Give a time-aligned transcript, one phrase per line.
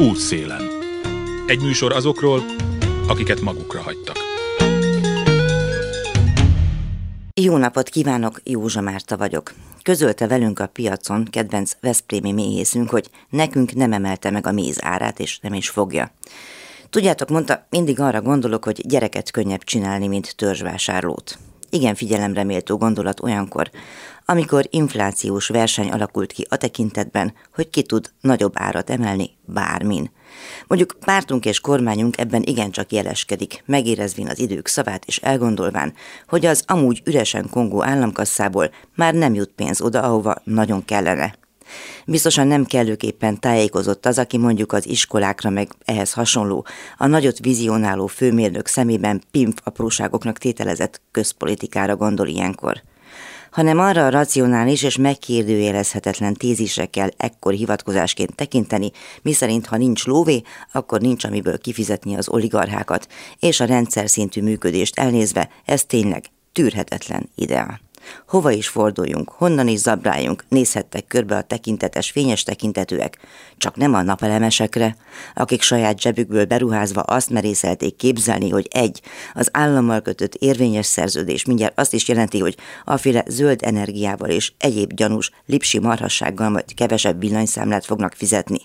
[0.00, 0.62] Útszélen.
[1.46, 2.42] Egy műsor azokról,
[3.08, 4.16] akiket magukra hagytak.
[7.34, 9.52] Jó napot kívánok, Józsa Márta vagyok.
[9.82, 15.20] Közölte velünk a piacon kedvenc Veszprémi méhészünk, hogy nekünk nem emelte meg a méz árát,
[15.20, 16.10] és nem is fogja.
[16.90, 21.38] Tudjátok, mondta, mindig arra gondolok, hogy gyereket könnyebb csinálni, mint törzsvásárlót.
[21.70, 23.70] Igen figyelemre méltó gondolat olyankor,
[24.28, 30.10] amikor inflációs verseny alakult ki a tekintetben, hogy ki tud nagyobb árat emelni bármin.
[30.66, 35.94] Mondjuk pártunk és kormányunk ebben igencsak jeleskedik, megérezvén az idők szavát és elgondolván,
[36.28, 41.34] hogy az amúgy üresen kongó államkasszából már nem jut pénz oda, ahova nagyon kellene.
[42.06, 46.66] Biztosan nem kellőképpen tájékozott az, aki mondjuk az iskolákra meg ehhez hasonló,
[46.96, 52.82] a nagyot vizionáló főmérnök szemében pimp apróságoknak tételezett közpolitikára gondol ilyenkor
[53.56, 58.90] hanem arra a racionális és megkérdőjelezhetetlen tézisekkel ekkor hivatkozásként tekinteni,
[59.22, 60.42] miszerint ha nincs lóvé,
[60.72, 63.08] akkor nincs amiből kifizetni az oligarchákat,
[63.40, 67.85] és a rendszer szintű működést elnézve ez tényleg tűrhetetlen ideál.
[68.26, 73.18] Hova is forduljunk, honnan is zabráljunk, nézhettek körbe a tekintetes, fényes tekintetűek,
[73.56, 74.96] csak nem a napelemesekre,
[75.34, 79.00] akik saját zsebükből beruházva azt merészelték képzelni, hogy egy,
[79.34, 84.92] az állammal kötött érvényes szerződés mindjárt azt is jelenti, hogy aféle zöld energiával és egyéb
[84.92, 88.60] gyanús lipsi marhassággal majd kevesebb villanyszámlát fognak fizetni.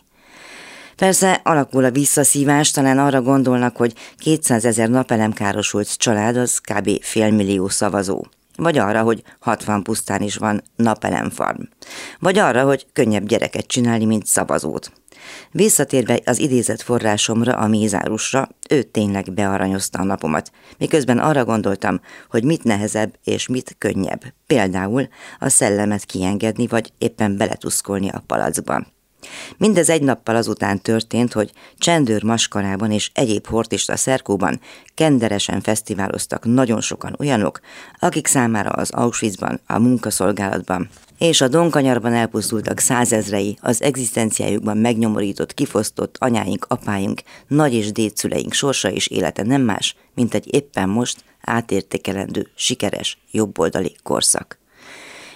[0.96, 7.04] Persze alakul a visszaszívás, talán arra gondolnak, hogy 200 ezer napelemkárosult család az kb.
[7.04, 8.26] félmillió szavazó
[8.58, 11.62] vagy arra, hogy 60 pusztán is van napelemfarm,
[12.20, 14.92] vagy arra, hogy könnyebb gyereket csinálni, mint szavazót.
[15.52, 22.44] Visszatérve az idézett forrásomra, a mézárusra, ő tényleg bearanyozta a napomat, miközben arra gondoltam, hogy
[22.44, 25.08] mit nehezebb és mit könnyebb, például
[25.40, 28.86] a szellemet kiengedni, vagy éppen beletuszkolni a palackba.
[29.58, 34.60] Mindez egy nappal azután történt, hogy Csendőr maskarában és egyéb hortista szerkóban
[34.94, 37.60] kenderesen fesztiváloztak nagyon sokan olyanok,
[38.00, 40.90] akik számára az Auschwitzban, a munkaszolgálatban
[41.22, 48.92] és a Donkanyarban elpusztultak százezrei, az egzisztenciájukban megnyomorított, kifosztott anyáink, apáink, nagy és dédszüleink sorsa
[48.92, 54.61] és élete nem más, mint egy éppen most átértékelendő, sikeres, jobboldali korszak.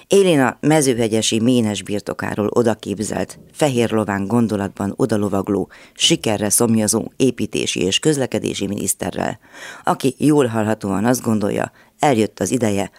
[0.08, 8.68] Élén a mezőhegyesi ménes birtokáról odaképzelt, fehér lován gondolatban odalovagló, sikerre szomjazó építési és közlekedési
[8.68, 9.40] miniszterrel,
[9.84, 12.92] aki jól hallhatóan azt gondolja, eljött az ideje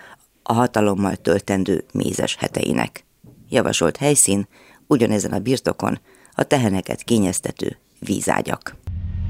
[0.42, 3.04] a hatalommal töltendő mézes heteinek.
[3.48, 4.48] Javasolt helyszín
[4.86, 6.00] ugyanezen a birtokon
[6.34, 8.76] a teheneket kényeztető vízágyak.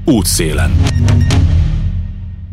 [0.05, 0.71] Útszélen.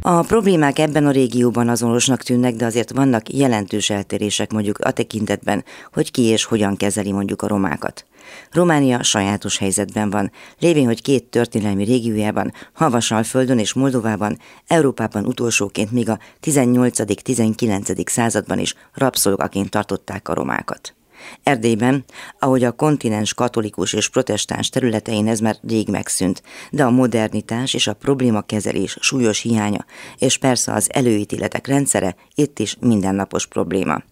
[0.07, 5.65] A problémák ebben a régióban azonosnak tűnnek, de azért vannak jelentős eltérések mondjuk a tekintetben,
[5.93, 8.07] hogy ki és hogyan kezeli mondjuk a romákat.
[8.51, 16.09] Románia sajátos helyzetben van, lévén, hogy két történelmi régiójában, Havasalföldön és Moldovában, Európában utolsóként még
[16.09, 18.09] a 18.-19.
[18.09, 20.95] században is rabszolgaként tartották a romákat.
[21.43, 22.05] Erdélyben,
[22.39, 27.87] ahogy a kontinens katolikus és protestáns területein ez már rég megszűnt, de a modernitás és
[27.87, 29.85] a problémakezelés súlyos hiánya,
[30.19, 34.03] és persze az előítéletek rendszere itt is mindennapos probléma.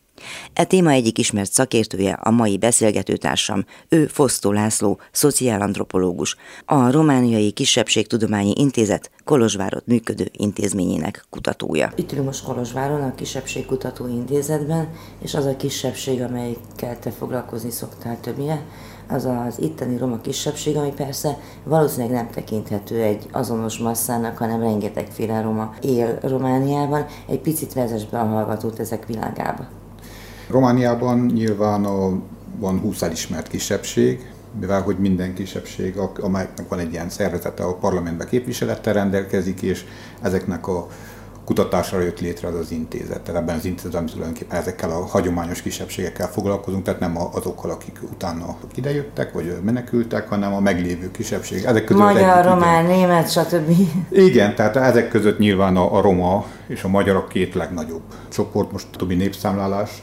[0.53, 8.53] E téma egyik ismert szakértője a mai beszélgetőtársam, ő Fosztó László, szociálantropológus, a Romániai Kisebbségtudományi
[8.57, 11.93] Intézet Kolozsvárot működő intézményének kutatója.
[11.97, 14.89] Itt ülünk most Kolozsváron a Kisebbségkutató Intézetben,
[15.23, 18.63] és az a kisebbség, amelyikkel te foglalkozni szoktál többnyire,
[19.09, 25.41] az az itteni roma kisebbség, ami persze valószínűleg nem tekinthető egy azonos masszának, hanem rengetegféle
[25.41, 27.07] roma él Romániában.
[27.29, 29.82] Egy picit vezess be a hallgatót ezek világába.
[30.53, 32.21] Romániában nyilván a,
[32.59, 34.31] van 20 elismert kisebbség,
[34.61, 39.85] mivel hogy minden kisebbség, amelynek van egy ilyen szervezete, a parlamentben képviselettel rendelkezik, és
[40.23, 40.87] ezeknek a
[41.45, 43.21] kutatásra jött létre az az intézet.
[43.21, 48.57] Tehát ebben az intézetben tulajdonképpen ezekkel a hagyományos kisebbségekkel foglalkozunk, tehát nem azokkal, akik utána
[48.75, 51.65] idejöttek, vagy menekültek, hanem a meglévő kisebbség.
[51.65, 52.97] Ezek között Magyar, román, igen.
[52.97, 53.71] német, stb.
[54.11, 58.87] Igen, tehát ezek között nyilván a, a roma és a magyarok két legnagyobb csoport, most
[58.97, 60.03] többi népszámlálás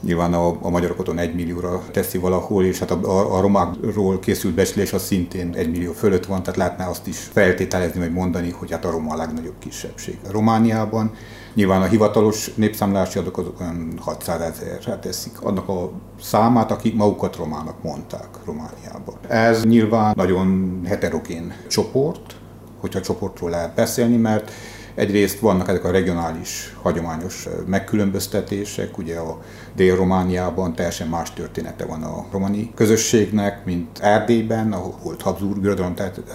[0.00, 4.18] Nyilván a, a magyarok otthon egy millióra teszi valahol, és hát a, a, a romákról
[4.18, 8.50] készült becslés az szintén egy millió fölött van, tehát lehetne azt is feltételezni, vagy mondani,
[8.50, 10.18] hogy hát a roma a legnagyobb kisebbség.
[10.28, 11.10] A Romániában
[11.54, 15.90] nyilván a hivatalos népszámlási adatok azok olyan 600 ezerre teszik annak a
[16.20, 19.14] számát, akik magukat romának mondták Romániában.
[19.28, 22.36] Ez nyilván nagyon heterogén csoport,
[22.80, 24.52] hogyha csoportról lehet beszélni, mert
[24.98, 29.38] Egyrészt vannak ezek a regionális, hagyományos megkülönböztetések, ugye a
[29.78, 35.94] Dél-Romániában teljesen más története van a romani közösségnek, mint Erdélyben, ahol volt Habsburg birodalom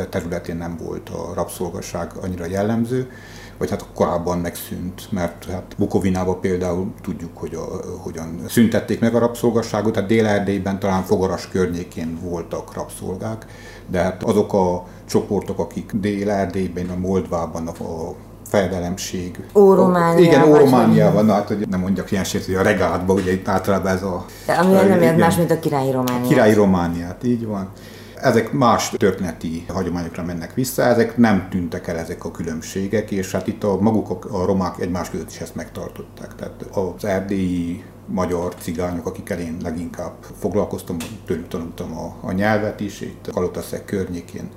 [0.10, 3.12] területén nem volt a rabszolgasság annyira jellemző,
[3.58, 7.66] vagy hát korábban megszűnt, mert hát Bukovinában például tudjuk, hogy a,
[8.02, 13.46] hogyan szüntették meg a rabszolgasságot, tehát Dél-Erdélyben talán Fogaras környékén voltak rabszolgák,
[13.88, 18.16] de hát azok a csoportok, akik Dél-Erdélyben, a Moldvában, a
[18.54, 19.40] fejedelemség.
[19.56, 20.26] Órománia.
[20.26, 24.04] Igen, Óromániában, hát hogy nem mondjak ilyen sért, hogy a regátban, ugye itt általában ez
[24.04, 24.26] a...
[24.46, 26.28] De ami nem jelent más, mint a királyi Romániát.
[26.28, 27.70] Királyi Romániát, így van.
[28.16, 33.48] Ezek más történeti hagyományokra mennek vissza, ezek nem tűntek el ezek a különbségek, és hát
[33.48, 36.36] itt a maguk a romák egymás között is ezt megtartották.
[36.36, 43.02] Tehát az erdélyi magyar cigányok, akikkel én leginkább foglalkoztam, tőlük tanultam a, a nyelvet is,
[43.02, 44.50] itt Kalotaszek környékén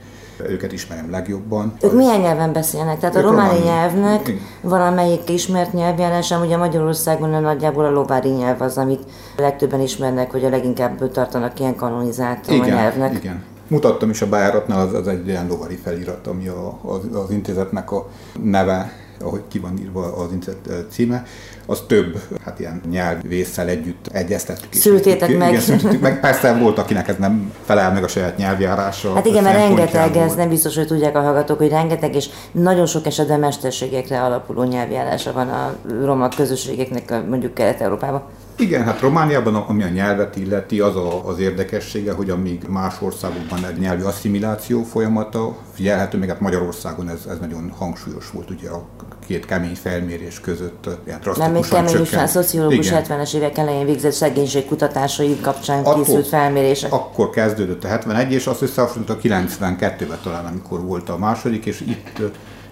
[0.49, 1.73] őket ismerem legjobban.
[1.81, 2.99] Ők milyen nyelven beszélnek?
[2.99, 4.41] Tehát ők a románi nyelvnek igen.
[4.61, 9.03] valamelyik ismert nyelvjárásán, ugye Magyarországon a nagyjából a lovári nyelv az, amit
[9.37, 13.15] legtöbben ismernek, hogy a leginkább tartanak ilyen kanonizált igen, nyelvnek.
[13.15, 17.31] Igen, Mutattam is a bejáratnál, az, az egy ilyen lovari felirat, ami a, az, az
[17.31, 18.09] intézetnek a
[18.43, 21.25] neve, ahogy ki van írva az intézet címe,
[21.67, 24.73] az több hát ilyen nyelvészsel együtt egyeztettük.
[24.73, 25.53] Szültétek meg.
[25.53, 26.21] Igen, meg.
[26.21, 29.15] Persze volt, akinek ez nem felel meg a saját nyelvjárása.
[29.15, 32.87] Hát igen, mert rengeteg, ez nem biztos, hogy tudják a hallgatók, hogy rengeteg, és nagyon
[32.87, 38.23] sok esetben mesterségekre alapuló nyelvjárása van a roma közösségeknek mondjuk Kelet-Európában.
[38.59, 43.67] Igen, hát Romániában, ami a nyelvet illeti, az a, az érdekessége, hogy amíg más országokban
[43.67, 48.85] egy nyelvi asszimiláció folyamata figyelhető, még hát Magyarországon ez, ez nagyon hangsúlyos volt, ugye a
[49.27, 54.13] két kemény felmérés között ilyen Nem, még kemény is, a szociológus 70-es évek elején végzett
[54.13, 56.93] szegénységkutatásai kapcsán Attól, készült felmérések.
[56.93, 61.81] Akkor kezdődött a 71, és azt összehasonlított a 92-ben talán, amikor volt a második, és
[61.81, 62.21] itt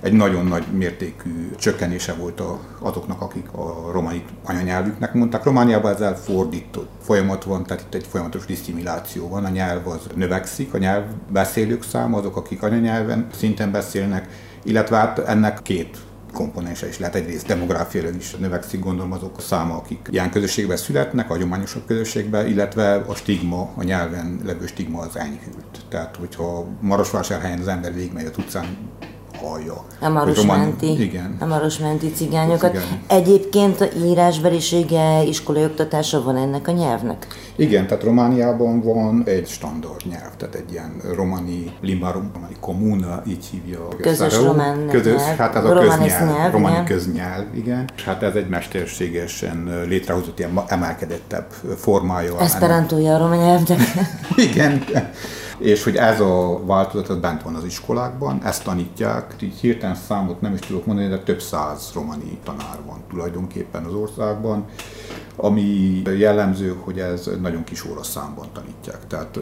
[0.04, 5.44] egy nagyon nagy mértékű csökkenése volt a, azoknak, akik a romai anyanyelvüknek mondták.
[5.44, 10.74] Romániában ezzel fordított folyamat van, tehát itt egy folyamatos diszimiláció van, a nyelv az növekszik,
[10.74, 14.28] a nyelvbeszélők száma, azok, akik anyanyelven szinten beszélnek,
[14.62, 15.98] illetve hát ennek két
[16.32, 17.14] komponense is lehet.
[17.14, 22.94] Egyrészt demográfiailag is növekszik, gondolom azok a száma, akik ilyen közösségben születnek, hagyományosabb közösségben, illetve
[22.94, 25.86] a stigma, a nyelven levő stigma az enyhült.
[25.88, 28.76] Tehát, hogyha Marosvásárhelyen az ember végigmegy a utcán,
[29.48, 29.84] hallja.
[30.00, 31.36] A marosmenti, igen.
[31.40, 32.74] a marosmenti cigányokat.
[32.74, 32.82] Igen.
[33.06, 37.26] Egyébként írásbelisége, iskolai oktatása van ennek a nyelvnek?
[37.56, 43.44] Igen, tehát Romániában van egy standard nyelv, tehát egy ilyen romani, limba romani kommuna, így
[43.44, 43.88] hívja.
[44.00, 45.38] Közös román közös, nyelv.
[45.38, 46.84] Hát ez a köznyelv, nyelv, romani igen.
[46.84, 47.84] köznyelv, igen.
[47.96, 51.46] És hát ez egy mesterségesen létrehozott ilyen emelkedettebb
[51.76, 52.40] formája.
[52.40, 53.78] Esperantója a román nyelvnek.
[54.50, 54.84] igen,
[55.58, 60.54] és hogy ez a változat bent van az iskolákban, ezt tanítják, így hirtelen számot nem
[60.54, 64.64] is tudok mondani, de több száz romani tanár van tulajdonképpen az országban,
[65.36, 69.06] ami jellemző, hogy ez nagyon kis óraszámban tanítják.
[69.06, 69.38] Tehát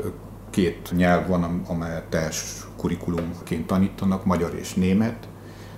[0.50, 5.28] két nyelv van, amelyet teljes kurikulumként tanítanak, magyar és német,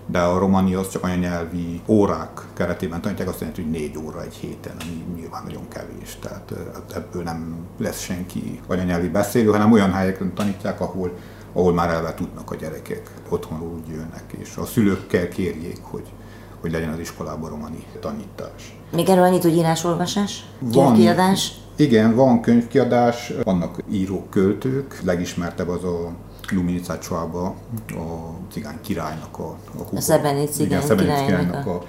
[0.07, 4.35] de a romani az csak anyanyelvi órák keretében tanítják, azt jelenti, hogy négy óra egy
[4.35, 6.19] héten, ami nyilván nagyon kevés.
[6.21, 6.53] Tehát
[6.95, 11.13] ebből nem lesz senki anyanyelvi beszélő, hanem olyan helyeken tanítják, ahol,
[11.53, 16.07] ahol már elve tudnak a gyerekek, otthonról úgy jönnek, és a szülőkkel kérjék, hogy,
[16.61, 18.77] hogy legyen az iskolában romani tanítás.
[18.93, 20.45] Még erről annyit, hogy írás-olvasás?
[20.73, 21.53] Könyvkiadás?
[21.77, 26.13] Igen, van könyvkiadás, vannak írók, költők, legismertebb az a
[26.51, 27.55] Luminica Csába,
[27.89, 29.97] a cigány királynak a, a húga.
[29.97, 31.75] A Szebeni cigány, igen, királynak, királynak a...
[31.75, 31.85] a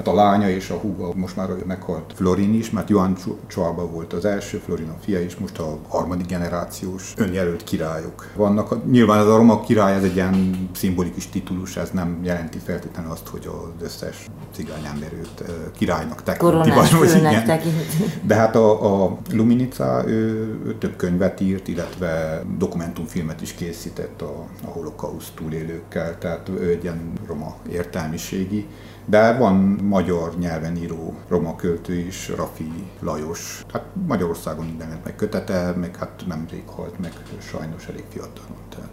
[0.00, 3.16] hát a lánya és a húga most már meghalt Florin is, mert Johan
[3.46, 8.90] Csalba volt az első, Florin a fia, és most a harmadik generációs önjelölt királyok vannak.
[8.90, 13.26] Nyilván az a roma király, ez egy ilyen szimbolikus titulus, ez nem jelenti feltétlenül azt,
[13.26, 15.44] hogy az összes cigány ember őt
[15.78, 16.70] királynak tekinti.
[16.70, 17.60] Vagy, igen.
[18.22, 24.46] De hát a, a Luminica, ő, ő több könyvet írt, illetve dokumentumfilmet is készített a,
[24.64, 28.66] a holokauszt túlélőkkel, tehát ő egy ilyen roma értelmiségi
[29.10, 33.64] de van magyar nyelven író roma költő is, Rafi Lajos.
[33.72, 38.58] Hát Magyarországon mindenet meg kötete, meg hát nemrég halt meg, sajnos elég fiatalon.
[38.68, 38.90] Tehát,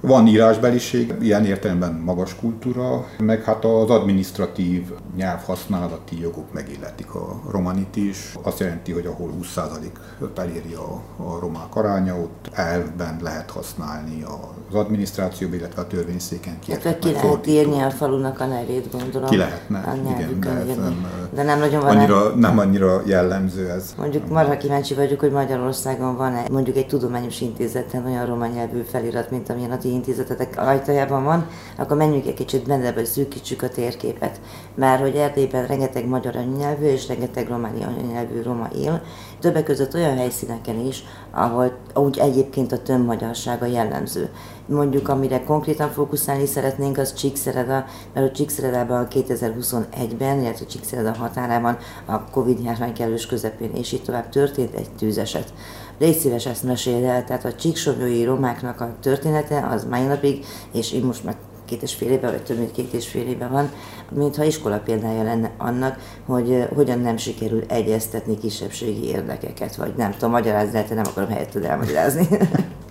[0.00, 7.96] van írásbeliség, ilyen értelemben magas kultúra, meg hát az administratív nyelvhasználati jogok megilletik a romanit
[7.96, 8.34] is.
[8.42, 14.74] Azt jelenti, hogy ahol 20%-ot eléri a, a romák aránya, ott elvben lehet használni az
[14.74, 16.58] adminisztráció, illetve a törvényszéken.
[16.68, 19.28] Hát, ki lehet írni a falunak a nevét, gondolom.
[19.28, 21.96] Ki lehetne, igen, de, ez nem, de nem nagyon van.
[21.96, 23.94] Annyira, nem annyira jellemző ez.
[23.98, 28.80] Mondjuk marha kíváncsi vagyok, hogy Magyarországon van -e mondjuk egy tudományos intézeten olyan roma nyelvű
[28.80, 33.62] felirat, mint amilyen a központi intézetek ajtajában van, akkor menjünk egy kicsit benne, vagy szűkítsük
[33.62, 34.40] a térképet.
[34.74, 39.02] Már hogy Erdélyben rengeteg magyar anyanyelvű és rengeteg románi anyanyelvű roma él,
[39.40, 44.30] többek között olyan helyszíneken is, ahol úgy egyébként a tömbmagyarsága jellemző.
[44.66, 52.30] Mondjuk, amire konkrétan fókuszálni szeretnénk, az Csíkszereda, mert a Csíkszeredában 2021-ben, illetve Csíkszereda határában a
[52.30, 55.52] Covid járvány kellős közepén és így tovább történt egy tűzeset.
[55.98, 60.92] Légy szíves ezt meséld el, tehát a csíksomjói romáknak a története az mai napig, és
[60.92, 61.36] így most már
[61.66, 63.70] két és fél éve, vagy több mint két és fél éve van,
[64.10, 70.30] mintha iskola példája lenne annak, hogy hogyan nem sikerül egyeztetni kisebbségi érdekeket, vagy nem tudom,
[70.30, 72.28] magyarázni lehet, nem akarom helyetted elmagyarázni.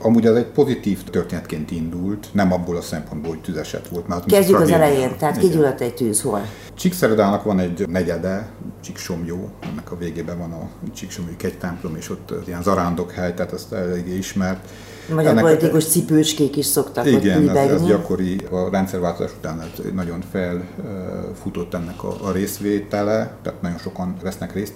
[0.01, 4.08] Amúgy ez egy pozitív történetként indult, nem abból a szempontból, hogy tüzeset volt.
[4.08, 6.41] Mert Kezdjük az elején, tehát kigyulladt egy tűz, hol?
[6.74, 8.50] Csíkszeredának van egy negyede,
[8.84, 13.53] Csíksomjó, ennek a végében van a Csíksomjói egy templom, és ott ilyen zarándok hely, tehát
[13.53, 14.70] ezt eléggé ismert.
[15.09, 19.93] Magyar ennek politikus cipőskék is szoktak igen, ott ez, ez gyakori, a rendszerváltozás után ez
[19.93, 24.74] nagyon felfutott ennek a, a részvétele, tehát nagyon sokan vesznek részt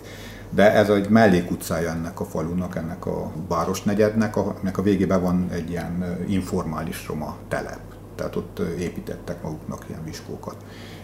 [0.50, 5.70] de ez egy mellékutcája ennek a falunak, ennek a városnegyednek, aminek a végében van egy
[5.70, 7.80] ilyen informális roma telep.
[8.16, 10.56] Tehát ott építettek maguknak ilyen viskókat,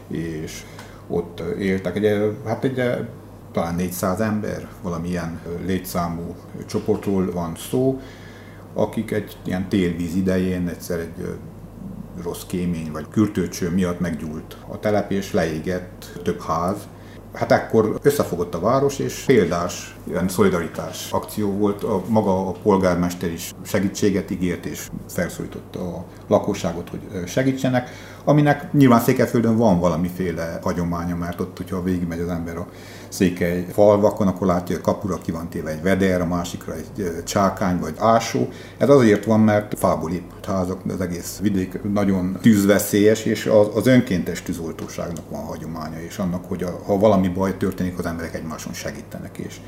[0.08, 0.64] és
[1.08, 1.96] ott éltek.
[1.96, 3.08] Egy, hát egy
[3.52, 8.00] talán 400 ember, valamilyen létszámú csoportról van szó,
[8.76, 11.38] akik egy ilyen télvíz idején egyszer egy
[12.24, 16.78] rossz kémény vagy kürtőcső miatt meggyúlt a telep, és leégett több ház,
[17.36, 21.84] Hát ekkor összefogott a város, és példás ilyen szolidaritás akció volt.
[21.84, 27.90] A, maga a polgármester is segítséget ígért, és felszólította a lakosságot, hogy segítsenek,
[28.24, 32.68] aminek nyilván Székelyföldön van valamiféle hagyománya, mert ott, hogyha végigmegy az ember a
[33.16, 37.80] székely falvakon, akkor látja, hogy kapura ki van téve egy veder, a másikra egy csákány
[37.80, 38.50] vagy ásó.
[38.78, 43.88] Ez azért van, mert fából épült házak, az egész vidék nagyon tűzveszélyes, és az, az
[43.88, 48.74] önkéntes tűzoltóságnak van hagyománya, és annak, hogy a, ha valami baj történik, az emberek egymáson
[48.74, 49.38] segítenek.
[49.38, 49.60] És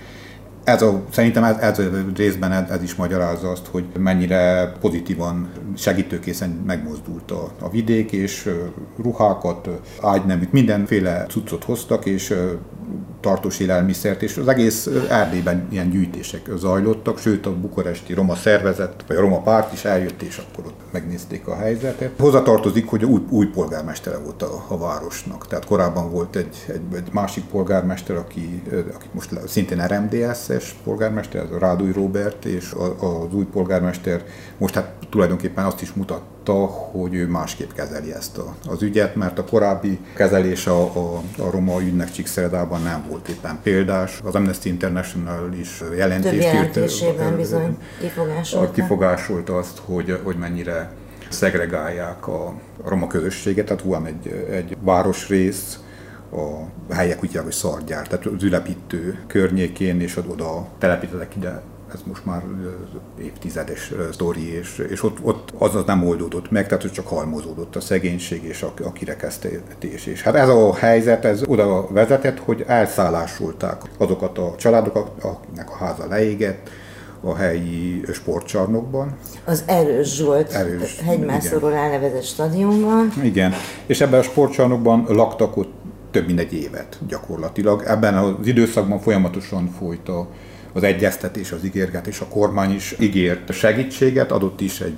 [0.68, 1.82] ez a, szerintem ez, ez
[2.16, 8.50] részben ez, ez is magyarázza azt, hogy mennyire pozitívan, segítőkészen megmozdult a, a vidék, és
[9.02, 9.70] ruhákat,
[10.02, 12.34] ágyneműt, mindenféle cuccot hoztak, és
[13.20, 19.18] tartós élelmiszert, és az egész Erdélyben ilyen gyűjtések zajlottak, sőt a bukaresti roma szervezet, vagy
[19.18, 22.12] a roma párt is eljött, és akkor ott megnézték a helyzetet.
[22.20, 27.10] Hozzatartozik, hogy új, új polgármestere volt a, a városnak, tehát korábban volt egy, egy, egy
[27.12, 28.62] másik polgármester, aki,
[28.96, 29.80] aki most szintén
[30.58, 34.24] RMDS-es polgármester, ez a Rádúj Robert, és az új polgármester
[34.58, 39.16] most hát tulajdonképpen azt is mutat, látta, hogy ő másképp kezeli ezt a, az ügyet,
[39.16, 44.20] mert a korábbi kezelés a, a, a roma ügynek Csíkszeredában nem volt éppen példás.
[44.24, 47.36] Az Amnesty International is jelentést írt.
[47.36, 48.72] bizony kifogásolta.
[48.72, 50.92] kifogásolta azt, hogy, hogy mennyire
[51.30, 52.54] szegregálják a
[52.86, 55.80] roma közösséget, tehát van egy, egy városrész,
[56.32, 61.62] a helyek úgy hogy szargyár, tehát az ülepítő környékén, és oda telepítettek ide
[61.94, 62.44] ez most már
[63.22, 67.76] évtizedes sztori, és, és ott, ott az, az nem oldódott meg, tehát hogy csak halmozódott
[67.76, 70.06] a szegénység és a, a kirekesztés.
[70.06, 75.76] És hát ez a helyzet, ez oda vezetett, hogy elszállásolták azokat a családokat, akiknek a
[75.76, 76.70] háza leégett,
[77.22, 79.18] a helyi sportcsarnokban.
[79.46, 83.14] Az Erős Zsolt Erős, hegymászóról elnevezett stadionban.
[83.24, 83.54] Igen,
[83.86, 85.77] és ebben a sportcsarnokban laktak ott
[86.18, 87.84] több mint egy évet gyakorlatilag.
[87.86, 90.30] Ebben az időszakban folyamatosan folyt a
[90.74, 94.98] az egyeztetés, az ígérgetés, a kormány is ígért segítséget, adott is egy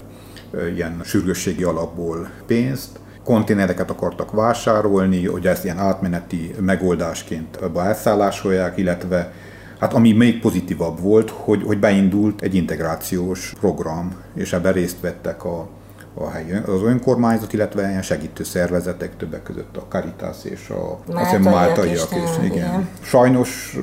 [0.75, 9.33] ilyen sürgősségi alapból pénzt, konténereket akartak vásárolni, hogy ezt ilyen átmeneti megoldásként abba elszállásolják, illetve
[9.79, 15.43] Hát ami még pozitívabb volt, hogy, hogy beindult egy integrációs program, és ebben részt vettek
[15.43, 15.69] a,
[16.13, 20.99] a helyi, az önkormányzat, illetve ilyen segítő szervezetek, többek között a Caritas és a
[21.39, 22.51] Máltaiak, is, igen.
[22.51, 22.89] igen.
[23.01, 23.77] Sajnos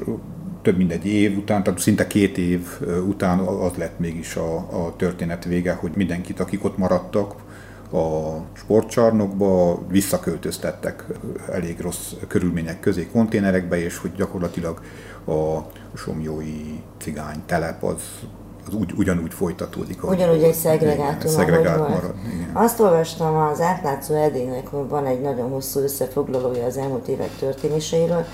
[0.62, 2.66] több mint egy év után, tehát szinte két év
[3.09, 7.35] után az lett mégis a, a történet vége, hogy mindenkit, akik ott maradtak,
[7.92, 11.04] a sportcsarnokba visszaköltöztettek
[11.52, 14.80] elég rossz körülmények közé konténerekbe, és hogy gyakorlatilag
[15.26, 15.59] a
[15.97, 18.02] somjói cigány telep az
[18.66, 20.11] az úgy, ugyanúgy folytatódik.
[20.11, 22.14] Ugyanúgy egy szegregátum, szegregált marad.
[22.35, 22.50] Igen.
[22.52, 28.25] Azt olvastam, az átlátszó edénynek van egy nagyon hosszú összefoglalója az elmúlt évek történéseiről,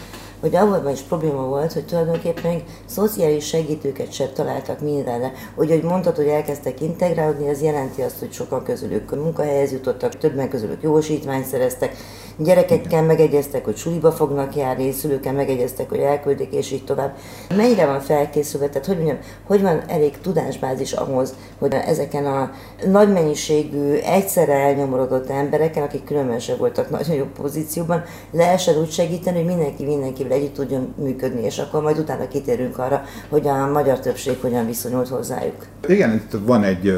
[0.41, 5.33] hogy abban is probléma volt, hogy tulajdonképpen szociális segítőket sem találtak mindenre.
[5.55, 10.49] Hogy, hogy mondtad, hogy elkezdtek integrálódni, ez jelenti azt, hogy sokan közülük munkahelyhez jutottak, többen
[10.49, 11.97] közülük jósítványt szereztek,
[12.37, 17.17] Gyerekekkel megegyeztek, hogy suliba fognak járni, szülőkkel megegyeztek, hogy elküldik, és így tovább.
[17.57, 22.51] Mennyire van felkészülve, tehát hogy mondjam, hogy van elég tudásbázis ahhoz, hogy ezeken a
[22.87, 29.37] nagy mennyiségű, egyszerre elnyomorodott embereken, akik különben sem voltak nagyon jó pozícióban, lehessen úgy segíteni,
[29.37, 33.99] hogy mindenki mindenkivel együtt tudjon működni, és akkor majd utána kitérünk arra, hogy a magyar
[33.99, 35.67] többség hogyan viszonyult hozzájuk.
[35.87, 36.93] Igen, itt van egy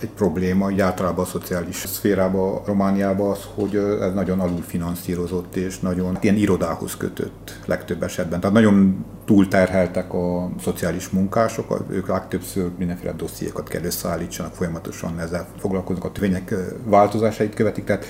[0.00, 6.18] egy probléma, így általában a szociális szférában, Romániában az, hogy ez nagyon alulfinanszírozott és nagyon
[6.20, 8.40] ilyen irodához kötött legtöbb esetben.
[8.40, 16.04] Tehát nagyon túlterheltek a szociális munkások, ők legtöbbször mindenféle dossziékat kell összeállítsanak, folyamatosan ezzel foglalkoznak,
[16.04, 18.04] a törvények változásait követik, tehát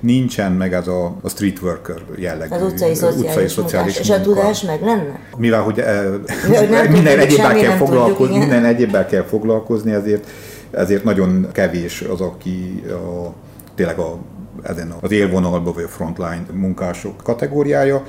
[0.00, 2.54] nincsen meg ez a, a street worker jellegű.
[2.54, 5.20] Az utcai szociális, utcai szociális És a tudás meg lenne?
[5.36, 6.02] Mivel, hogy e,
[6.90, 10.30] minden egyébben kell foglalkozni, minden egyébben kell foglalkozni, ezért
[10.76, 13.32] ezért nagyon kevés az, aki a,
[13.74, 14.18] tényleg a,
[14.62, 18.02] ezen az élvonalban vagy a frontline munkások kategóriája.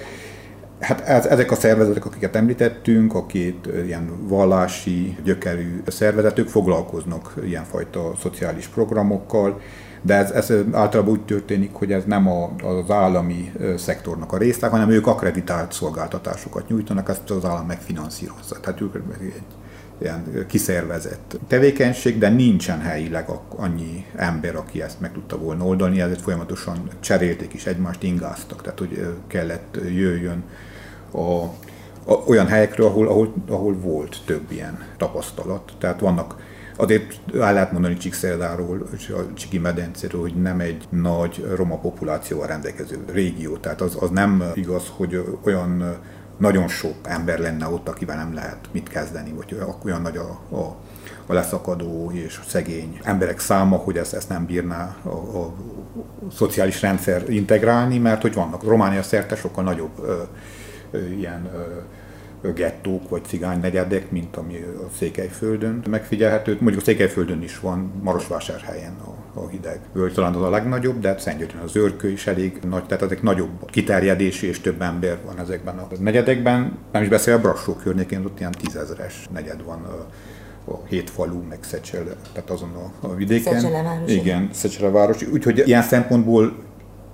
[0.79, 8.67] Hát ez, ezek a szervezetek, akiket említettünk, akik ilyen vallási, gyökerű szervezetek foglalkoznak ilyenfajta szociális
[8.67, 9.59] programokkal,
[10.01, 14.67] de ez, ez általában úgy történik, hogy ez nem a, az állami szektornak a része,
[14.67, 18.59] hanem ők akreditált szolgáltatásokat nyújtanak, ezt az állam megfinanszírozza.
[18.59, 19.33] Tehát ők egy
[20.01, 26.21] ilyen kiszervezett tevékenység, de nincsen helyileg annyi ember, aki ezt meg tudta volna oldani, ezért
[26.21, 30.43] folyamatosan cserélték is egymást, ingáztak, tehát hogy kellett jöjjön
[31.11, 31.43] a,
[32.03, 35.73] a, olyan helyekről, ahol, ahol, ahol volt több ilyen tapasztalat.
[35.79, 36.35] Tehát vannak
[36.79, 43.03] Azért el lehet mondani Csíkszerdáról, a Csiki medencéről, hogy nem egy nagy roma populációval rendelkező
[43.11, 43.57] régió.
[43.57, 45.97] Tehát az, az nem igaz, hogy olyan
[46.37, 50.75] nagyon sok ember lenne ott, akivel nem lehet mit kezdeni, vagy olyan nagy a, a,
[51.25, 55.53] a leszakadó és szegény emberek száma, hogy ezt, ezt nem bírná a, a, a
[56.31, 58.63] szociális rendszer integrálni, mert hogy vannak.
[58.63, 60.21] Románia szerte sokkal nagyobb ö,
[60.91, 61.59] ö, ilyen ö,
[62.55, 66.57] gettók vagy cigány negyedek, mint ami a Székelyföldön megfigyelhető.
[66.59, 71.17] Mondjuk a Székelyföldön is van, Marosvásárhelyen a, a hideg völgy talán az a legnagyobb, de
[71.17, 75.77] Szentgyörgyön az őrkő is elég nagy, tehát ezek nagyobb kiterjedési és több ember van ezekben
[75.77, 76.77] a negyedekben.
[76.91, 79.83] Nem is beszél a Brassó környékén, ott ilyen tízezeres negyed van
[80.67, 83.53] a hét falu, meg Szecsele, tehát azon a, a vidéken.
[83.53, 84.11] Szecsele város.
[84.11, 85.27] Igen, Szecsele város.
[85.27, 86.65] Úgyhogy ilyen szempontból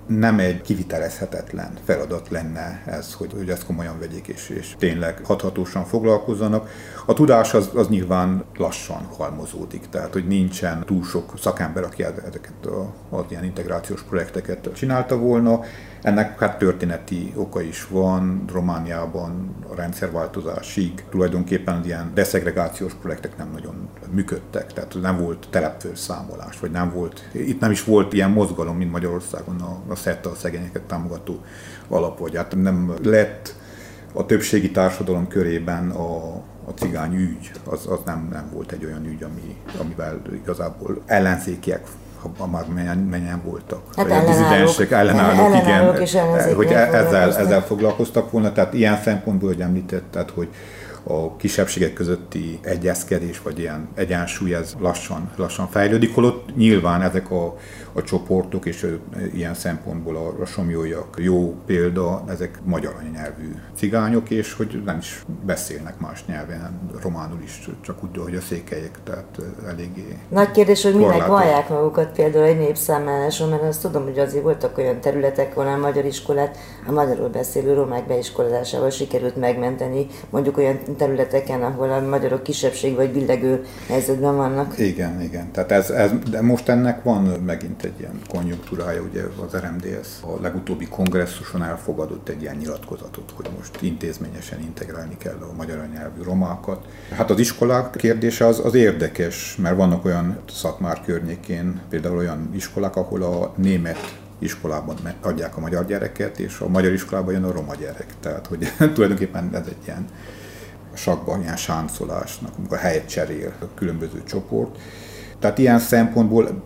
[0.06, 5.84] nem egy kivitelezhetetlen feladat lenne ez, hogy, hogy ezt komolyan vegyék és, és tényleg hathatósan
[5.84, 6.68] foglalkozzanak.
[7.06, 12.66] A tudás az, az nyilván lassan halmozódik, tehát hogy nincsen túl sok szakember, aki ezeket
[12.66, 15.60] a, az ilyen integrációs projekteket csinálta volna.
[16.04, 23.88] Ennek hát történeti oka is van, Romániában a rendszerváltozásig tulajdonképpen ilyen deszegregációs projektek nem nagyon
[24.10, 28.90] működtek, tehát nem volt telepfőszámolás, vagy nem volt, itt nem is volt ilyen mozgalom, mint
[28.90, 31.40] Magyarországon a, a SZETA, a szegényeket támogató
[31.88, 33.54] alap, vagy hát nem lett
[34.12, 39.06] a többségi társadalom körében a, a cigány ügy, az, az nem, nem volt egy olyan
[39.06, 41.86] ügy, ami, amivel igazából ellenzékiek
[42.50, 43.82] már mennyien, mennyien voltak.
[43.96, 46.16] Hát ellenállók, ellenállók, igen, és
[46.54, 50.48] hogy e- ezzel, ezzel foglalkoztak volna, tehát ilyen szempontból, hogy említetted, hogy
[51.06, 57.56] a kisebbségek közötti egyezkedés, vagy ilyen egyensúly, ez lassan, lassan fejlődik, holott nyilván ezek a,
[57.94, 58.96] a csoportok, és
[59.34, 65.24] ilyen szempontból a, a somjójak jó példa, ezek magyar anyanyelvű cigányok, és hogy nem is
[65.44, 70.18] beszélnek más nyelven, románul is, csak úgy, hogy a székelyek, tehát eléggé...
[70.28, 74.78] Nagy kérdés, hogy minek vallják magukat például egy népszámláláson, mert azt tudom, hogy azért voltak
[74.78, 80.78] olyan területek, ahol a magyar iskolát a magyarul beszélő romák beiskolázásával sikerült megmenteni, mondjuk olyan
[80.96, 84.78] területeken, ahol a magyarok kisebbség vagy billegő helyzetben vannak.
[84.78, 85.50] Igen, igen.
[85.52, 90.40] Tehát ez, ez, de most ennek van megint egy ilyen konjunktúrája, ugye az RMDS a
[90.40, 96.86] legutóbbi kongresszuson elfogadott egy ilyen nyilatkozatot, hogy most intézményesen integrálni kell a magyar nyelvű romákat.
[97.10, 102.96] Hát az iskolák kérdése az, az érdekes, mert vannak olyan szakmár környékén, például olyan iskolák,
[102.96, 107.74] ahol a német iskolában adják a magyar gyereket, és a magyar iskolában jön a roma
[107.74, 108.06] gyerek.
[108.20, 110.04] Tehát, hogy tulajdonképpen ez egy ilyen
[110.94, 114.78] sakban ilyen sáncolásnak, amikor helyet cserél a különböző csoport.
[115.38, 116.62] Tehát ilyen szempontból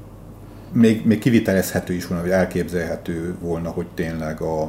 [0.72, 4.62] még, még kivitelezhető is volna, vagy elképzelhető volna, hogy tényleg a,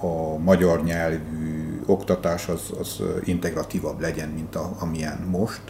[0.00, 5.60] a magyar nyelvű oktatás az, az integratívabb legyen, mint a, amilyen most.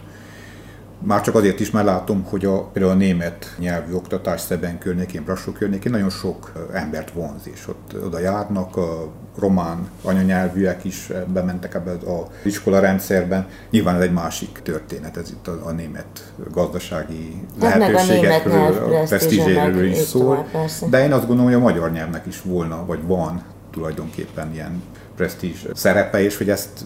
[1.07, 5.25] Már csak azért is, mert látom, hogy a, például a német nyelvű oktatás Szeben környékén,
[5.25, 11.75] Brassó környékén nagyon sok embert vonz, és ott oda járnak, a román anyanyelvűek is bementek
[11.75, 13.47] ebbe az iskola rendszerben.
[13.71, 19.85] Nyilván ez egy másik történet, ez itt a, a német gazdasági hát lehetőségekről, a presztízséről
[19.85, 20.47] is szól.
[20.90, 24.83] De én azt gondolom, hogy a magyar nyelvnek is volna, vagy van tulajdonképpen ilyen
[25.17, 26.85] presztízs szerepe, és hogy ezt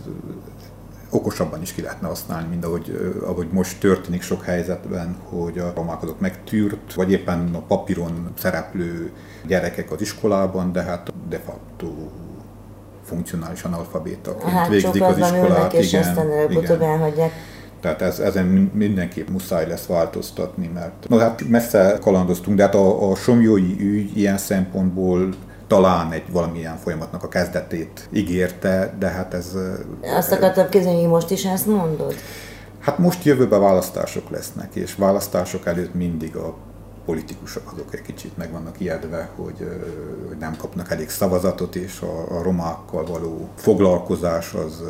[1.11, 6.03] okosabban is ki lehetne használni, mint ahogy, ahogy most történik sok helyzetben, hogy a romák
[6.03, 9.11] azok megtűrt, vagy éppen a papíron szereplő
[9.47, 11.87] gyerekek az iskolában, de hát de facto
[13.05, 15.73] funkcionális analfabétaként hát, végzik az iskolát.
[15.73, 17.33] És igen, aztán előbb-utóbb elhagyják.
[17.81, 23.11] Tehát ez, ezen mindenképp muszáj lesz változtatni, mert no, hát messze kalandoztunk, de hát a,
[23.11, 25.35] a somjói ügy ilyen szempontból
[25.69, 29.53] talán egy valamilyen folyamatnak a kezdetét ígérte, de hát ez...
[30.03, 32.15] Azt akartam kezdeni, hogy most is ezt mondod?
[32.79, 36.55] Hát most jövőben választások lesznek, és választások előtt mindig a
[37.09, 39.69] politikusok azok egy kicsit meg vannak ijedve, hogy,
[40.29, 44.83] hogy nem kapnak elég szavazatot, és a, a romákkal való foglalkozás az,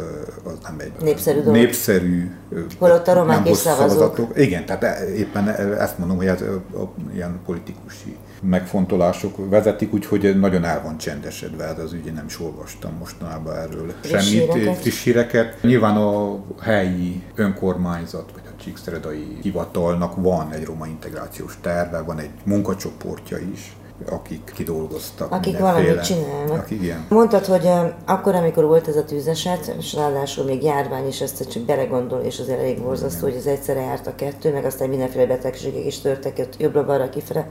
[0.44, 1.54] az nem egy népszerű, dolog.
[1.54, 2.30] népszerű
[2.78, 4.38] Holott a romák is szavazatok.
[4.38, 10.38] Igen, tehát e, éppen ezt mondom, hogy ez a, a, ilyen politikusi megfontolások vezetik, úgyhogy
[10.40, 14.52] nagyon el van csendesedve ez az ügy, én nem is olvastam mostanában erről friss semmit,
[14.52, 14.76] híreket.
[14.76, 15.62] friss híreket.
[15.62, 22.30] Nyilván a helyi önkormányzat, vagy a Csíkszeredai hivatalnak van egy roma integrációs terve, van egy
[22.44, 25.32] munkacsoportja is, akik kidolgoztak.
[25.32, 26.58] Akik valamit csinálnak.
[26.58, 27.06] Akik, igen.
[27.08, 27.68] Mondtad, hogy
[28.04, 32.38] akkor, amikor volt ez a tűzeset, és ráadásul még járvány is, ezt csak belegondol, és
[32.38, 36.48] az elég borzasztó, hogy az egyszerre járt a kettő, meg aztán mindenféle betegségek is törtek
[36.58, 37.50] jobbra-balra kifele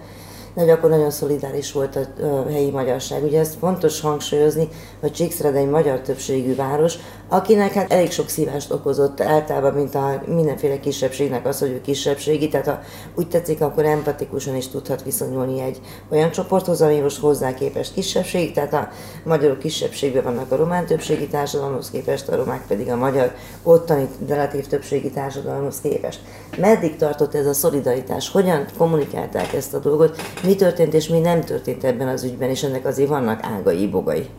[0.65, 3.24] de akkor nagyon szolidáris volt a, helyi magyarság.
[3.24, 4.67] Ugye ezt fontos hangsúlyozni,
[5.00, 10.22] hogy Csíkszred egy magyar többségű város, akinek hát elég sok szívást okozott általában, mint a
[10.26, 12.80] mindenféle kisebbségnek az, hogy ő kisebbségi, tehát ha
[13.16, 18.54] úgy tetszik, akkor empatikusan is tudhat viszonyulni egy olyan csoporthoz, ami most hozzá képest kisebbség,
[18.54, 18.90] tehát a
[19.24, 24.68] magyarok kisebbségben vannak a román többségi társadalomhoz képest, a romák pedig a magyar ottani relatív
[24.68, 26.20] többségi társadalomhoz képest.
[26.58, 28.30] Meddig tartott ez a szolidaritás?
[28.30, 30.22] Hogyan kommunikálták ezt a dolgot?
[30.44, 34.30] Mi történt és mi nem történt ebben az ügyben, és ennek azért vannak ágai, bogai?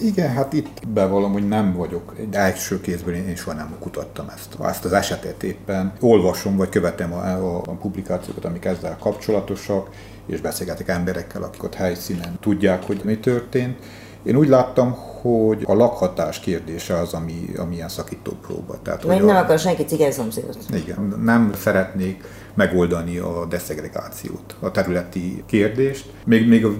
[0.00, 2.14] Igen, hát itt bevallom, hogy nem vagyok.
[2.18, 4.56] Egy első kézből én, én soha nem kutattam ezt.
[4.60, 9.88] Ezt az esetet éppen olvasom, vagy követem a, a, a publikációkat, amik ezzel kapcsolatosak,
[10.26, 13.78] és beszélgetek emberekkel, akik ott helyszínen tudják, hogy mi történt.
[14.22, 18.78] Én úgy láttam, hogy a lakhatás kérdése az, ami, ami ilyen szakító próba.
[18.82, 20.58] Tehát, Vagy nem a, akar senki cigány szomszédot.
[20.74, 26.12] Igen, nem szeretnék megoldani a deszegregációt, a területi kérdést.
[26.24, 26.70] Még, még a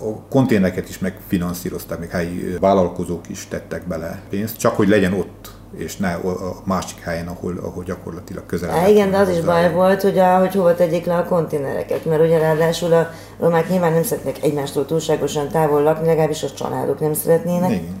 [0.00, 5.52] a konténereket is megfinanszírozták, még helyi vállalkozók is tettek bele pénzt, csak hogy legyen ott
[5.76, 8.70] és ne a másik helyen, ahol, ahol gyakorlatilag közel.
[8.70, 12.04] Há, igen, de az is baj volt, hogy, a, hogy hova tegyék le a konténereket,
[12.04, 17.00] mert ugye ráadásul a romák nyilván nem szeretnek egymástól túlságosan távol lakni, legalábbis a családok
[17.00, 17.70] nem szeretnének.
[17.70, 18.00] Igen.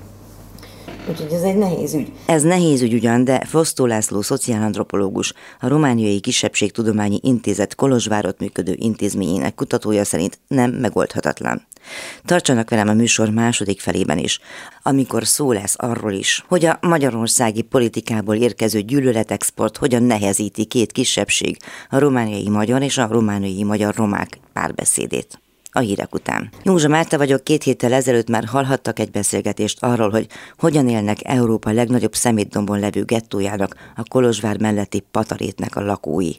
[1.08, 2.12] Úgyhogy ez egy nehéz ügy.
[2.26, 9.54] Ez nehéz ügy ugyan, de Fosztó László szociálantropológus, a Romániai Kisebbségtudományi Intézet Kolozsvárot működő intézményének
[9.54, 11.66] kutatója szerint nem megoldhatatlan.
[12.24, 14.40] Tartsanak velem a műsor második felében is,
[14.82, 21.56] amikor szó lesz arról is, hogy a magyarországi politikából érkező gyűlöletexport hogyan nehezíti két kisebbség,
[21.90, 25.43] a romániai magyar és a romániai magyar romák párbeszédét
[25.76, 26.50] a hírek után.
[26.62, 30.26] Józsa Márta vagyok, két héttel ezelőtt már hallhattak egy beszélgetést arról, hogy
[30.58, 36.32] hogyan élnek Európa legnagyobb szemétdombon levő gettójának, a Kolozsvár melletti Patarétnek a lakói.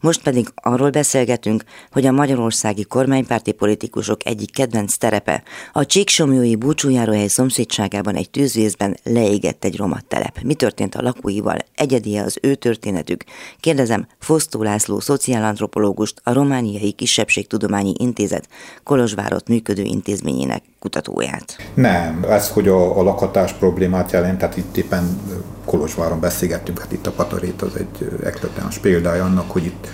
[0.00, 7.26] Most pedig arról beszélgetünk, hogy a magyarországi kormánypárti politikusok egyik kedvenc terepe, a Csíksomjói búcsújáróhely
[7.26, 10.40] szomszédságában egy tűzvészben leégett egy romattelep.
[10.42, 11.58] Mi történt a lakóival?
[11.74, 13.24] Egyedi az ő történetük?
[13.60, 18.48] Kérdezem Fosztó László szociálantropológust, a Romániai Kisebbségtudományi Intézet
[18.82, 21.56] Kolozsvárot működő intézményének kutatóját.
[21.74, 25.20] Nem, ez, hogy a, a lakhatás problémát jelent, tehát itt éppen
[25.64, 29.86] Kolozsváron beszélgettünk, hát itt a Patarét az egy eklatens példája annak, hogy itt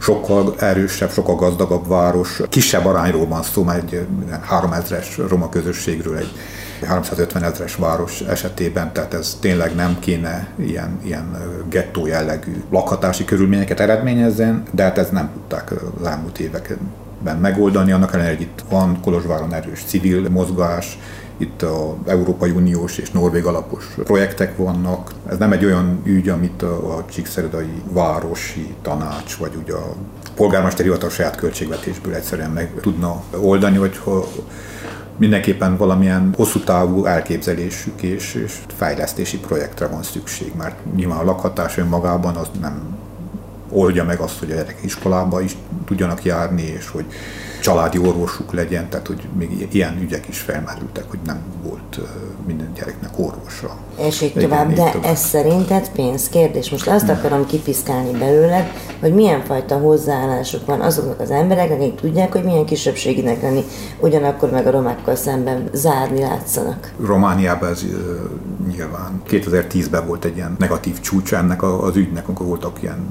[0.00, 4.06] sokkal erősebb, sokkal gazdagabb város, kisebb arányról van szó, mert egy
[4.50, 6.32] 3000-es roma közösségről egy
[6.86, 11.36] 350 ezeres város esetében, tehát ez tényleg nem kéne ilyen, ilyen
[11.70, 16.78] gettó jellegű lakhatási körülményeket eredményezzen, de hát ez nem tudták az elmúlt években
[17.40, 20.98] megoldani, annak ellenére, hogy itt van Kolozsváron erős civil mozgás,
[21.38, 25.12] itt az Európai Uniós és Norvég alapos projektek vannak.
[25.28, 29.94] Ez nem egy olyan ügy, amit a, a Csíkszeredai Városi Tanács, vagy ugye a
[30.34, 34.26] polgármesteri hivatal saját költségvetésből egyszerűen meg tudna oldani, hogy ha
[35.16, 41.78] mindenképpen valamilyen hosszú távú elképzelésük és, és fejlesztési projektre van szükség, mert nyilván a lakhatás
[41.78, 42.96] önmagában az nem
[43.70, 47.04] oldja meg azt, hogy a gyerekek iskolába is tudjanak járni, és hogy
[47.60, 52.00] családi orvosuk legyen, tehát hogy még ilyen ügyek is felmerültek, hogy nem volt
[52.46, 53.76] minden gyereknek orvosa.
[53.98, 55.10] És így tovább, de tovább.
[55.10, 56.70] ez szerinted pénzkérdés.
[56.70, 62.32] Most azt akarom kipiszkálni belőled, hogy milyen fajta hozzáállásuk van azoknak az embereknek, akik tudják,
[62.32, 63.64] hogy milyen kisebbséginek lenni,
[64.00, 66.92] ugyanakkor meg a romákkal szemben zárni látszanak.
[67.00, 67.84] Romániában ez
[68.70, 73.06] nyilván 2010-ben volt egy ilyen negatív csúcs ennek az ügynek, amikor voltak ilyen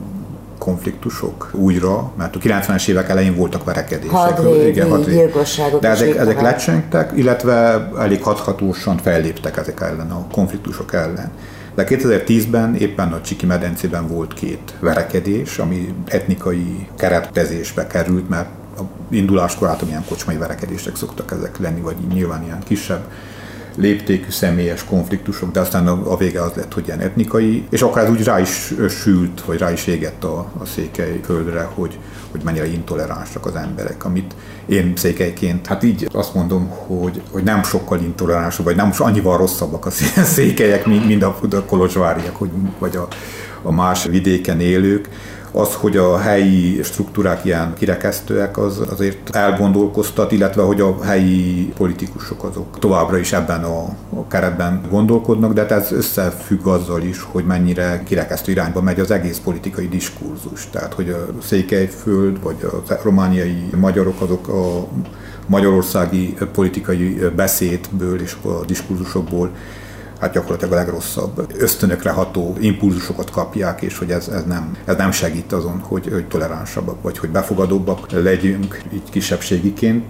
[0.57, 4.15] konfliktusok újra, mert a 90-es évek elején voltak verekedések.
[4.15, 10.93] Hadrégi, igen, gyilkosságok De ezek, ezek lecsengtek, illetve elég hathatósan felléptek ezek ellen, a konfliktusok
[10.93, 11.31] ellen.
[11.75, 18.81] De 2010-ben éppen a Csiki medencében volt két verekedés, ami etnikai keretezésbe került, mert a
[19.09, 23.01] induláskor általában ilyen kocsmai verekedések szoktak ezek lenni, vagy nyilván ilyen kisebb
[23.77, 28.03] léptékű személyes konfliktusok, de aztán a, a vége az lett, hogy ilyen etnikai, és akár
[28.03, 31.97] ez úgy rá is sült, vagy rá is égett a, a székely földre, hogy,
[32.31, 34.35] hogy mennyire intoleránsak az emberek, amit
[34.65, 39.85] én székelyként, hát így azt mondom, hogy, hogy nem sokkal intoleránsabb, vagy nem annyival rosszabbak
[39.85, 39.89] a
[40.35, 43.07] székelyek, mint, mint a, a kolozsváriak, hogy, vagy a,
[43.67, 45.09] a más vidéken élők,
[45.51, 52.43] az, hogy a helyi struktúrák ilyen kirekesztőek, az azért elgondolkoztat, illetve hogy a helyi politikusok
[52.43, 53.95] azok továbbra is ebben a,
[54.27, 59.37] keretben gondolkodnak, de hát ez összefügg azzal is, hogy mennyire kirekesztő irányba megy az egész
[59.43, 60.69] politikai diskurzus.
[60.71, 64.87] Tehát, hogy a Székelyföld, vagy a romániai magyarok azok a
[65.45, 69.51] magyarországi politikai beszédből és a diskurzusokból
[70.19, 75.11] hát gyakorlatilag a legrosszabb ösztönökre ható impulzusokat kapják, és hogy ez, ez, nem, ez nem
[75.11, 80.05] segít azon, hogy, hogy toleránsabbak, vagy hogy befogadóbbak legyünk így kisebbségiként.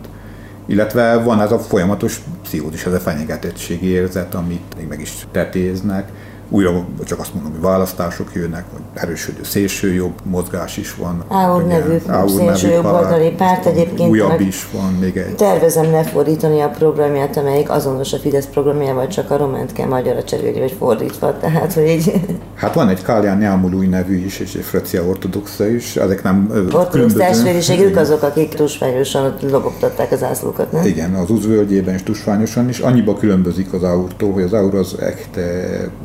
[0.66, 6.12] Illetve van ez a folyamatos pszichózis, ez a fenyegetettségi érzet, amit még meg is tetéznek,
[6.50, 11.24] újra csak azt mondom, hogy választások jönnek, vagy erősödő szélsőjobb mozgás is van.
[11.30, 14.10] Áur nevű szélsőjobb oldali párt egyébként.
[14.10, 15.36] Újabb is van még egy.
[15.36, 20.60] Tervezem lefordítani a programját, amelyik azonos a Fidesz programjával, csak a románt kell magyarra cserélni,
[20.60, 21.38] vagy fordítva.
[21.38, 22.22] Tehát, hogy így...
[22.56, 27.14] Hát van egy Kálján Nyámulúj nevű is, és egy francia ortodoxa is, ezek nem Ortodox
[27.14, 30.86] testvériség, ők azok, akik tusványosan lobogtatták az ászlókat, nem?
[30.86, 32.80] Igen, az uzvölgyében is tusványosan is.
[32.80, 35.40] Annyiba különbözik az aurtól, hogy az aur az echt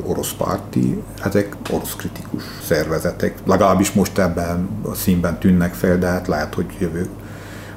[0.05, 3.37] orosz párti, ezek orosz kritikus szervezetek.
[3.45, 7.07] Legalábbis most ebben a színben tűnnek fel, de hát lehet, hogy jövő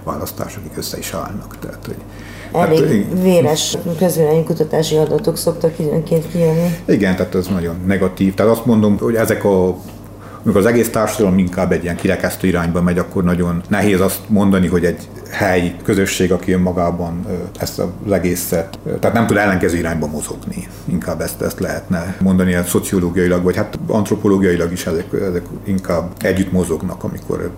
[0.05, 1.59] választásokig össze is állnak.
[1.59, 1.97] Tehát, hogy
[2.53, 3.77] Elég hát, véres
[4.45, 6.77] kutatási adatok szoktak időnként kijönni.
[6.85, 8.35] Igen, tehát ez nagyon negatív.
[8.35, 9.77] Tehát azt mondom, hogy ezek a
[10.47, 14.67] amikor az egész társadalom inkább egy ilyen kirekesztő irányba megy, akkor nagyon nehéz azt mondani,
[14.67, 17.27] hogy egy helyi közösség, aki önmagában
[17.59, 20.69] ezt az egészet, tehát nem tud ellenkező irányba mozogni.
[20.85, 26.53] Inkább ezt, ezt lehetne mondani, hogy szociológiailag, vagy hát antropológiailag is ezek, ezek inkább együtt
[26.53, 27.51] mozognak, amikor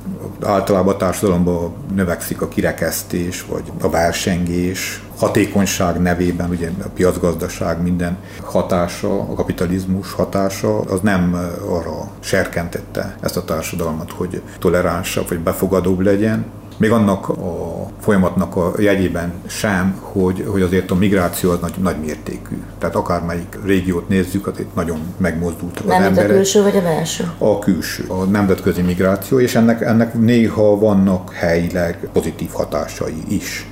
[0.43, 8.17] általában a társadalomban növekszik a kirekesztés, vagy a versengés, hatékonyság nevében, ugye a piacgazdaság minden
[8.43, 16.01] hatása, a kapitalizmus hatása, az nem arra serkentette ezt a társadalmat, hogy toleránsabb vagy befogadóbb
[16.01, 16.47] legyen,
[16.79, 22.01] még annak a folyamatnak a jegyében sem, hogy, hogy azért a migráció az nagy, nagy
[22.01, 22.63] mértékű.
[22.79, 26.15] Tehát akármelyik régiót nézzük, azért nagyon megmozdultak az emberek.
[26.15, 27.31] Nem a külső vagy a belső?
[27.39, 33.67] A külső, a nemzetközi migráció, és ennek, ennek néha vannak helyileg pozitív hatásai is.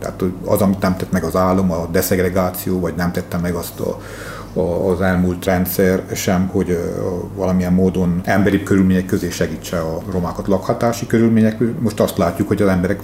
[0.00, 3.80] Tehát az, amit nem tett meg az állam, a deszegregáció, vagy nem tette meg azt
[3.80, 3.98] a, a,
[4.58, 6.78] az elmúlt rendszer sem, hogy
[7.34, 11.56] valamilyen módon emberi körülmények közé segítse a romákat lakhatási körülmények.
[11.80, 13.00] Most azt látjuk, hogy az emberek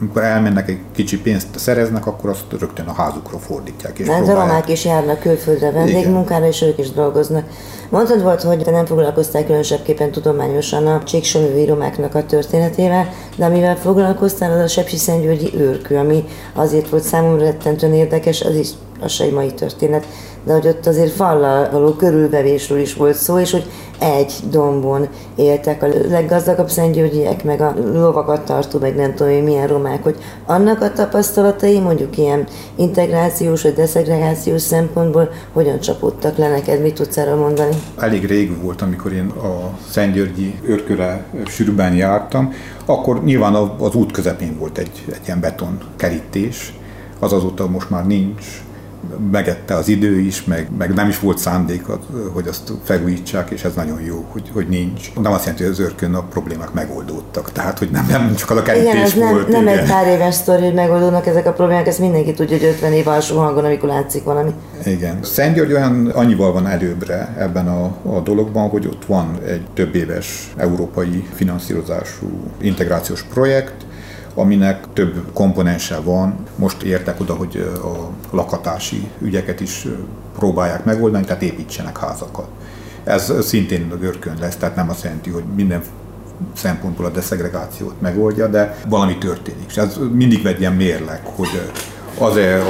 [0.00, 3.98] amikor elmennek egy kicsi pénzt szereznek, akkor azt rögtön a házukra fordítják.
[3.98, 7.44] És hát a romák is járnak külföldre vendégmunkára, és ők is dolgoznak.
[7.88, 14.52] Mondtad volt, hogy nem foglalkoztál különösebbképpen tudományosan a csíksoművi romáknak a történetével, de amivel foglalkoztál,
[14.52, 16.24] az a Sepsi Szentgyörgyi őrkő, ami
[16.54, 18.68] azért volt számomra rettentően érdekes, az is
[19.00, 20.06] a mai történet,
[20.44, 25.82] de hogy ott azért fallal való körülvevésről is volt szó, és hogy egy dombon éltek.
[25.82, 30.82] A leggazdagabb szentgyörgyiek, meg a lovakat tartó, meg nem tudom hogy milyen romák, hogy annak
[30.82, 37.36] a tapasztalatai mondjuk ilyen integrációs vagy deszegregációs szempontból hogyan csapódtak le neked, mit tudsz erről
[37.36, 37.76] mondani?
[37.98, 42.52] Elég rég volt, amikor én a Szentgyörgyi őrköre sűrűben jártam,
[42.84, 46.74] akkor nyilván az út közepén volt egy, egy ilyen beton kerítés,
[47.18, 48.62] az azóta most már nincs,
[49.30, 51.82] megette az idő is, meg, meg nem is volt szándék,
[52.32, 55.14] hogy azt felújítsák, és ez nagyon jó, hogy, hogy nincs.
[55.14, 57.52] Nem azt jelenti, hogy az őrkön a problémák megoldódtak.
[57.52, 59.48] Tehát, hogy nem, nem csak az a kerítés igen, ez volt.
[59.48, 62.66] Nem, nem egy pár éves sztori, hogy megoldódnak ezek a problémák, ezt mindenki tudja, hogy
[62.66, 64.50] 50 év alsó hangon, amikor látszik valami.
[64.84, 65.18] Igen.
[65.22, 67.84] Szent György olyan annyival van előbbre ebben a,
[68.16, 72.26] a dologban, hogy ott van egy több éves európai finanszírozású
[72.60, 73.86] integrációs projekt,
[74.34, 76.34] aminek több komponense van.
[76.56, 79.86] Most értek oda, hogy a lakatási ügyeket is
[80.38, 82.48] próbálják megoldani, tehát építsenek házakat.
[83.04, 85.82] Ez szintén görkön lesz, tehát nem azt jelenti, hogy minden
[86.52, 89.64] szempontból a deszegregációt megoldja, de valami történik.
[89.68, 91.70] És ez mindig egy ilyen mérleg, hogy
[92.18, 92.62] az-e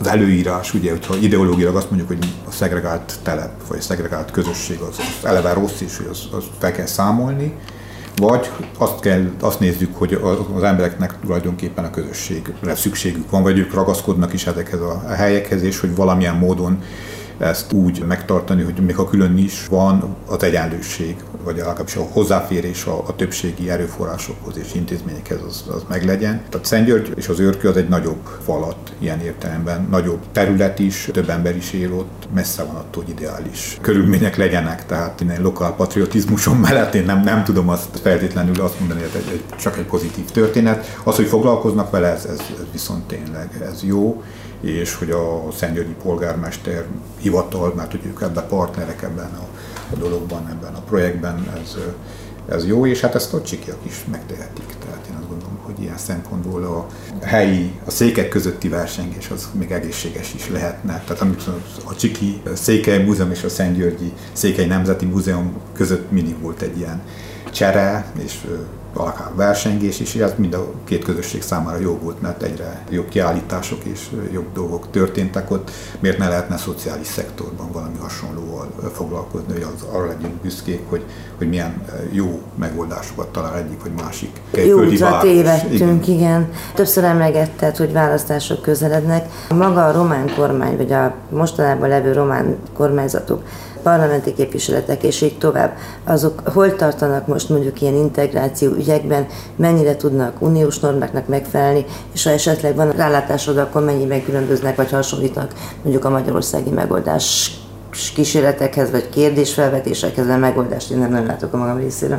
[0.00, 4.78] az előírás, ugye, hogyha ideológiailag azt mondjuk, hogy a szegregált telep, vagy a szegregált közösség
[4.78, 7.54] az, az eleve rossz is, hogy az, az fel kell számolni,
[8.16, 10.18] vagy azt, kell, azt nézzük, hogy
[10.54, 15.80] az embereknek tulajdonképpen a közösségre szükségük van, vagy ők ragaszkodnak is ezekhez a helyekhez, és
[15.80, 16.82] hogy valamilyen módon
[17.38, 22.84] ezt úgy megtartani, hogy még ha külön is van az egyenlőség, vagy legalábbis a hozzáférés
[22.84, 26.42] a, a többségi erőforrásokhoz és intézményekhez az, az meglegyen.
[26.48, 31.28] Tehát Szentgyörgy és az őrkő az egy nagyobb falat ilyen értelemben, nagyobb terület is, több
[31.28, 36.58] ember is él ott, messze van attól, hogy ideális körülmények legyenek, tehát innen lokál patriotizmusom
[36.58, 40.24] mellett én nem, nem tudom azt feltétlenül azt mondani, hogy ez egy, csak egy pozitív
[40.24, 41.00] történet.
[41.04, 44.22] Az, hogy foglalkoznak vele, ez, ez, ez viszont tényleg ez jó
[44.66, 46.84] és hogy a Szentgyörgyi polgármester
[47.18, 49.48] hivatal, mert hogy ők ebben partnerek ebben a,
[49.92, 51.76] a dologban, ebben a projektben, ez,
[52.48, 54.74] ez jó, és hát ezt a csikiak is megtehetik.
[54.84, 56.86] Tehát én azt gondolom, hogy ilyen szempontból a
[57.24, 61.02] helyi, a székek közötti versengés az még egészséges is lehetne.
[61.06, 61.42] Tehát amit
[61.84, 67.02] a Csiki Székely Múzeum és a Szentgyörgyi Székely Nemzeti Múzeum között mindig volt egy ilyen
[67.52, 68.46] csere, és
[69.02, 73.84] akár versengés is, ez mind a két közösség számára jó volt, mert egyre jobb kiállítások
[73.84, 75.70] és jobb dolgok történtek ott.
[76.00, 81.04] Miért ne lehetne szociális szektorban valami hasonlóval foglalkozni, hogy az arra legyünk büszkék, hogy,
[81.38, 84.30] hogy milyen jó megoldásokat talál egyik vagy másik.
[84.66, 86.18] Jó útra tévedtünk, igen.
[86.18, 86.50] igen.
[86.74, 89.28] Többször emlegetted, hogy választások közelednek.
[89.48, 93.42] Maga a román kormány, vagy a mostanában levő román kormányzatok
[93.86, 100.42] parlamenti képviseletek, és így tovább, azok hol tartanak most mondjuk ilyen integráció ügyekben, mennyire tudnak
[100.42, 106.10] uniós normáknak megfelelni, és ha esetleg van rálátásod, akkor mennyiben különböznek, vagy hasonlítanak mondjuk a
[106.10, 107.56] magyarországi megoldás
[108.14, 112.18] kísérletekhez, vagy kérdésfelvetésekhez, de megoldást én nem, nem látok a magam részéről.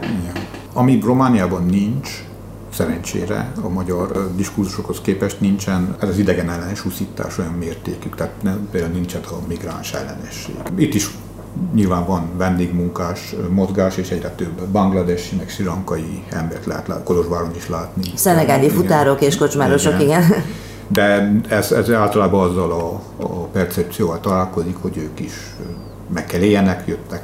[0.74, 2.24] Ami Romániában nincs,
[2.74, 8.68] szerencsére a magyar diskurzusokhoz képest nincsen ez az idegen ellenes úszítás olyan mértékű, tehát nem,
[8.72, 10.56] például nincsen a migráns ellenesség.
[10.76, 11.10] Itt is
[11.74, 17.70] nyilván van vendégmunkás mozgás, és egyre több bangladesi, meg sirankai embert lehet lát, Kolozsváron is
[17.70, 18.12] látni.
[18.16, 20.24] Szenegádi futárok és kocsmárosok, igen.
[20.24, 20.44] igen.
[20.88, 25.34] De ez, ez általában azzal a, a percepcióval találkozik, hogy ők is
[26.14, 27.22] meg kell éljenek, jöttek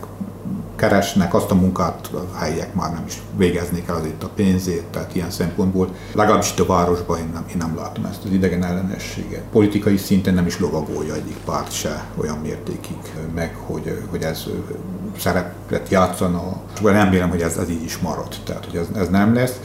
[0.84, 5.16] keresnek, azt a munkát a helyiek már nem is végeznék el azért a pénzét, tehát
[5.16, 9.42] ilyen szempontból legalábbis itt a városban én nem, én nem látom ezt az idegen ellenességet.
[9.52, 12.98] Politikai szinten nem is lovagolja egyik párt se olyan mértékig
[13.36, 14.44] meg, hogy, hogy ez
[15.18, 19.34] szerepet játszana, nem vélem, hogy ez, ez így is maradt, tehát hogy ez, ez nem
[19.34, 19.60] lesz.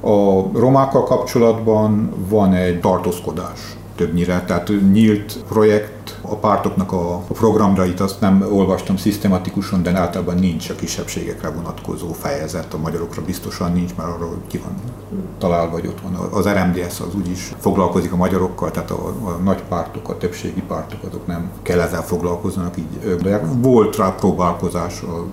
[0.00, 8.20] A romákkal kapcsolatban van egy tartózkodás többnyire, tehát nyílt projekt, a pártoknak a programrait azt
[8.20, 14.08] nem olvastam szisztematikusan, de általában nincs a kisebbségekre vonatkozó fejezet, a magyarokra biztosan nincs, mert
[14.08, 14.74] arról ki van
[15.38, 16.14] találva, vagy ott van.
[16.14, 21.02] Az RMDS az úgyis foglalkozik a magyarokkal, tehát a, a nagy pártok, a többségi pártok,
[21.08, 23.16] azok nem kell ezzel foglalkoznak így.
[23.22, 25.24] De volt rá próbálkozás a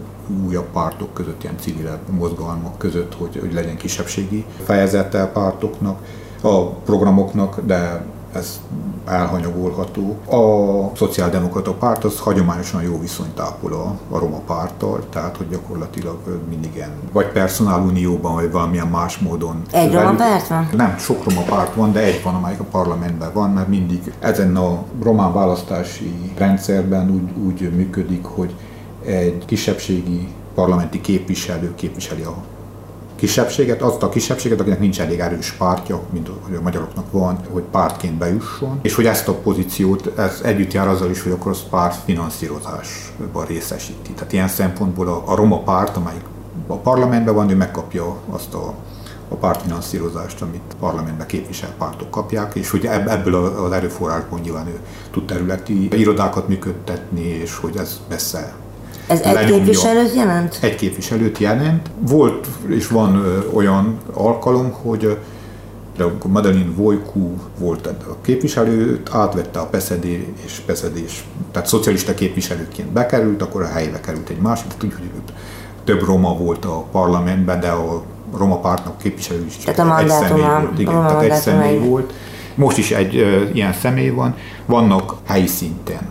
[0.45, 5.99] újabb pártok között, ilyen civil mozgalmak között, hogy, hogy legyen kisebbségi fejezete a pártoknak,
[6.41, 8.59] a programoknak, de ez
[9.05, 10.17] elhanyagolható.
[10.25, 16.17] A szociáldemokrata párt az hagyományosan jó viszonyt ápol a, a roma párttal, tehát hogy gyakorlatilag
[16.49, 19.61] mindig ilyen, vagy personálunióban, vagy valamilyen más módon.
[19.71, 20.69] Egy roma párt van?
[20.75, 24.55] Nem, sok roma párt van, de egy van, amelyik a parlamentben van, mert mindig ezen
[24.55, 28.55] a román választási rendszerben úgy, úgy működik, hogy
[29.05, 32.35] egy kisebbségi parlamenti képviselő képviseli a
[33.19, 37.63] kisebbséget, azt a kisebbséget, akinek nincs elég erős pártja, mint hogy a magyaroknak van, hogy
[37.71, 41.63] pártként bejusson, és hogy ezt a pozíciót, ez együtt jár azzal is, hogy akkor az
[41.69, 44.11] párt finanszírozásban részesíti.
[44.11, 46.23] Tehát ilyen szempontból a, a roma párt, amelyik
[46.67, 48.73] a parlamentben van, ő megkapja azt a
[49.31, 54.79] a pártfinanszírozást, amit parlamentben képvisel pártok kapják, és hogy ebből az erőforrásból nyilván ő
[55.11, 58.53] tud területi irodákat működtetni, és hogy ez messze
[59.09, 59.55] ez egy lenyomja.
[59.55, 60.57] képviselőt jelent?
[60.61, 61.89] Egy képviselőt jelent.
[61.99, 65.17] Volt és van ö, olyan alkalom, hogy
[65.97, 70.05] de amikor Madeline Vojku volt a képviselő, átvette a PSZD
[70.45, 75.21] és PSZD-s, tehát szocialista képviselőként bekerült, akkor a helyébe került egy másik, tehát úgy, hogy
[75.83, 78.03] több roma volt a parlamentben, de a
[78.37, 80.79] roma pártnak képviselő is csak tehát egy személy volt.
[80.79, 82.13] Igen, tehát egy személy volt.
[82.55, 84.35] Most is egy ö, ilyen személy van.
[84.65, 86.07] Vannak helyi szinten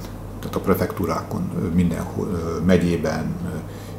[0.48, 3.34] tehát a prefektúrákon, mindenhol megyében,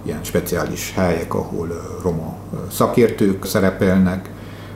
[0.03, 2.35] ilyen speciális helyek, ahol roma
[2.71, 4.29] szakértők szerepelnek,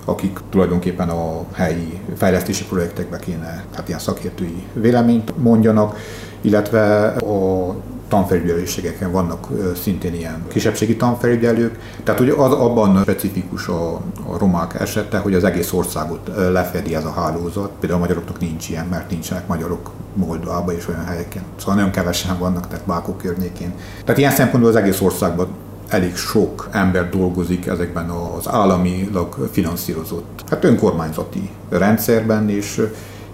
[0.05, 5.97] akik tulajdonképpen a helyi fejlesztési projektekbe kéne hát ilyen szakértői véleményt mondjanak,
[6.41, 7.75] illetve a
[8.13, 9.47] tanfelügyelőségeken vannak
[9.81, 13.93] szintén ilyen kisebbségi tanfelügyelők, tehát ugye az abban specifikus a,
[14.29, 17.71] a romák esete, hogy az egész országot lefedi ez a hálózat.
[17.79, 21.43] Például a magyaroknak nincs ilyen, mert nincsenek magyarok Moldovában és olyan helyeken.
[21.59, 23.73] Szóval nagyon kevesen vannak, tehát Bákó környékén.
[24.03, 25.47] Tehát ilyen szempontból az egész országban
[25.87, 32.81] elég sok ember dolgozik ezekben az államilag finanszírozott, hát önkormányzati rendszerben, és,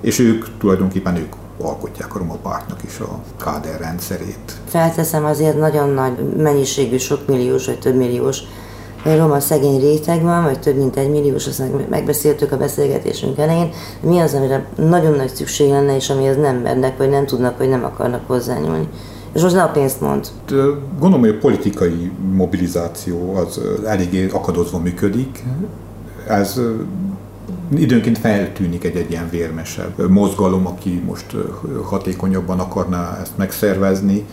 [0.01, 4.53] és ők tulajdonképpen ők alkotják a Roma pártnak is a káder rendszerét.
[4.67, 8.39] Felteszem azért nagyon nagy mennyiségű, sok milliós vagy több milliós
[9.03, 13.69] roma szegény réteg van, vagy több mint egy milliós, azt megbeszéltük a beszélgetésünk elején.
[14.01, 17.69] Mi az, amire nagyon nagy szükség lenne, és amihez nem mennek, vagy nem tudnak, vagy
[17.69, 18.87] nem akarnak hozzányúlni?
[19.33, 20.27] És most ne a pénzt mond.
[20.99, 25.43] Gondolom, hogy a politikai mobilizáció az eléggé akadozva működik.
[26.27, 26.59] Ez
[27.75, 31.35] időnként feltűnik egy-egy ilyen vérmesebb mozgalom, aki most
[31.83, 34.25] hatékonyabban akarná ezt megszervezni.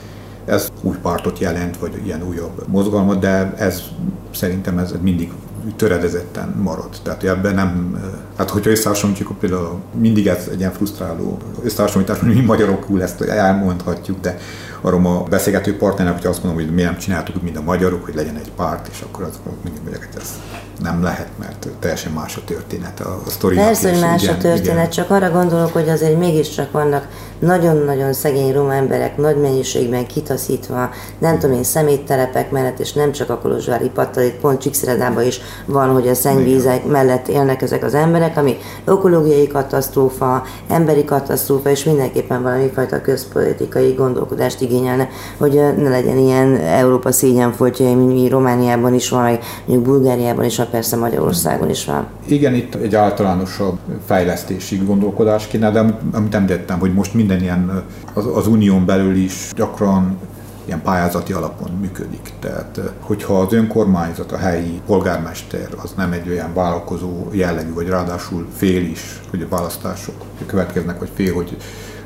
[0.45, 3.82] Ez új pártot jelent, vagy ilyen újabb mozgalmat, de ez
[4.30, 5.32] szerintem ez mindig
[5.76, 6.89] töredezetten marad.
[7.03, 8.01] Tehát ebben nem,
[8.37, 14.20] hát hogyha összehasonlítjuk, például mindig ez egy ilyen frusztráló összehasonlítás, hogy mi magyarokul ezt elmondhatjuk,
[14.20, 14.39] de
[14.87, 18.14] a roma beszélgető partnernek, hogyha azt mondom, hogy mi nem csináltuk, mint a magyarok, hogy
[18.14, 20.41] legyen egy párt, és akkor az mindig mondják, hogy ez
[20.80, 23.64] nem lehet, mert teljesen más a történet a, a sztorinak.
[23.64, 24.91] Persze, hogy más igen, a történet, igen.
[24.91, 27.07] csak arra gondolok, hogy azért mégiscsak vannak
[27.39, 33.30] nagyon-nagyon szegény roma emberek nagy mennyiségben kitaszítva, nem tudom én, szeméttelepek mellett, és nem csak
[33.30, 38.37] a Kolozsvári itt pont Csíkszeredában is van, hogy a szennyvízek mellett élnek ezek az emberek,
[38.37, 46.18] ami ökológiai katasztrófa, emberi katasztrófa, és mindenképpen valami fajta közpolitikai gondolkodást igényelne, hogy ne legyen
[46.18, 51.84] ilyen Európa szégyenfoltja, mi Romániában is van, meg mondjuk Bulgáriában is van, persze Magyarországon is
[51.84, 52.07] van.
[52.26, 58.27] Igen, itt egy általánosabb fejlesztési gondolkodás kéne, de amit említettem, hogy most minden ilyen az,
[58.37, 60.18] az unión belül is gyakran
[60.64, 62.33] ilyen pályázati alapon működik.
[62.41, 68.47] Tehát, hogyha az önkormányzat, a helyi polgármester az nem egy olyan vállalkozó jellegű, vagy ráadásul
[68.57, 70.14] fél is, hogy a választások
[70.47, 71.57] következnek, vagy fél, hogy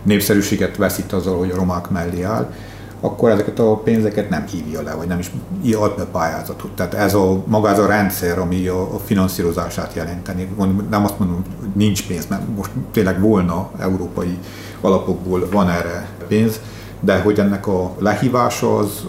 [0.03, 2.53] népszerűséget veszít azzal, hogy a romák mellé áll,
[3.01, 5.31] akkor ezeket a pénzeket nem hívja le, vagy nem is
[5.75, 6.71] ad be pályázatot.
[6.71, 10.49] Tehát ez a, maga ez a rendszer, ami a, a finanszírozását jelenteni.
[10.91, 14.39] Nem azt mondom, hogy nincs pénz, mert most tényleg volna európai
[14.81, 16.61] alapokból van erre pénz,
[17.01, 19.07] de hogy ennek a lehívása az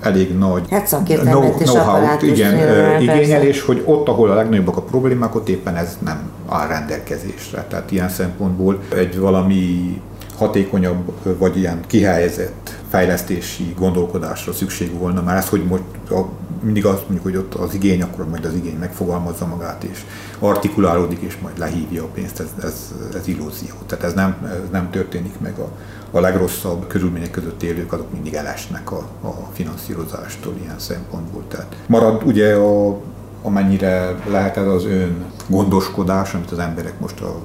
[0.00, 5.34] elég nagy hát know, know-how-t igen, igényel, és hogy ott, ahol a legnagyobbak a problémák,
[5.34, 7.64] ott éppen ez nem áll rendelkezésre.
[7.68, 10.00] Tehát ilyen szempontból egy valami
[10.36, 16.28] hatékonyabb, vagy ilyen kihelyezett fejlesztési gondolkodásra szükség volna, mert ez, hogy most a,
[16.60, 20.04] mindig azt mondjuk, hogy ott az igény, akkor majd az igény megfogalmazza magát, és
[20.38, 23.74] artikulálódik, és majd lehívja a pénzt, ez, ez, ez illúzió.
[23.86, 25.68] Tehát ez nem, ez nem történik meg a,
[26.10, 31.42] a legrosszabb körülmények között élők, azok mindig elesnek a, a finanszírozástól ilyen szempontból.
[31.48, 33.00] Tehát marad ugye a,
[33.42, 37.40] amennyire lehet ez az ön gondoskodás, amit az emberek most a,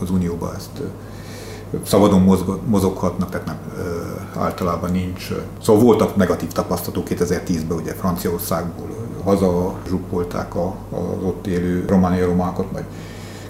[0.00, 0.80] az Unióban ezt
[1.82, 3.58] szabadon mozoghatnak, tehát nem,
[4.38, 5.28] általában nincs.
[5.62, 8.88] Szóval voltak negatív tapasztalatok 2010-ben, ugye Franciaországból
[9.24, 12.84] haza zsupolták az ott élő romániai romákat, majd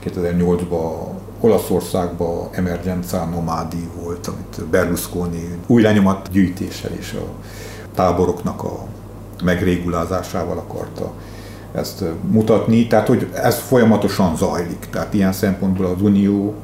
[0.04, 0.92] 2008-ban
[1.40, 7.26] Olaszországban Emergenza Nomadi volt, amit Berlusconi új lenyomat gyűjtéssel és a
[7.94, 8.86] táboroknak a
[9.42, 11.12] megrégulázásával akarta
[11.72, 12.86] ezt mutatni.
[12.86, 14.88] Tehát, hogy ez folyamatosan zajlik.
[14.90, 16.54] Tehát ilyen szempontból az Unió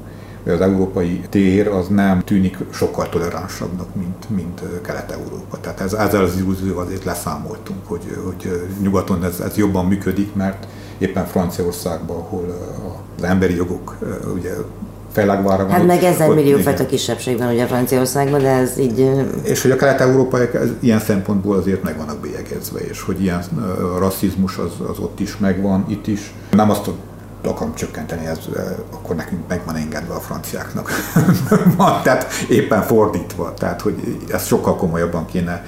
[0.47, 5.61] az európai tér az nem tűnik sokkal toleránsabbnak, mint, mint Kelet-Európa.
[5.61, 10.67] Tehát ez, ezzel az illúzióval azért leszámoltunk, hogy, hogy nyugaton ez, ez jobban működik, mert
[10.99, 12.57] éppen Franciaországban, ahol
[13.19, 13.97] az emberi jogok
[14.35, 14.53] ugye
[15.13, 15.73] fellágvára van.
[15.73, 19.11] Hát meg ezer millió fajta kisebbségben ugye Franciaországban, de ez így...
[19.43, 23.43] És hogy a kelet-európaiak ilyen szempontból azért meg vannak bélyegezve, és hogy ilyen
[23.99, 26.35] rasszizmus az, az ott is megvan, itt is.
[26.51, 26.91] Nem azt
[27.49, 28.39] akarom csökkenteni, ez,
[28.93, 30.91] akkor nekünk meg van engedve a franciáknak.
[32.05, 35.65] tehát éppen fordítva, tehát hogy ezt sokkal komolyabban kéne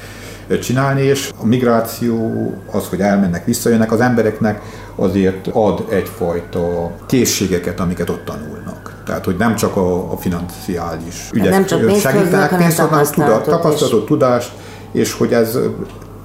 [0.61, 4.63] csinálni, és a migráció, az, hogy elmennek, visszajönnek, az embereknek
[4.95, 9.03] azért ad egyfajta készségeket, amiket ott tanulnak.
[9.07, 14.53] Tehát, hogy nem csak a, a financiális ügyek nem csak segítenek, adnak, tudat, tapasztalatot, tudást,
[14.93, 15.59] és hogy ez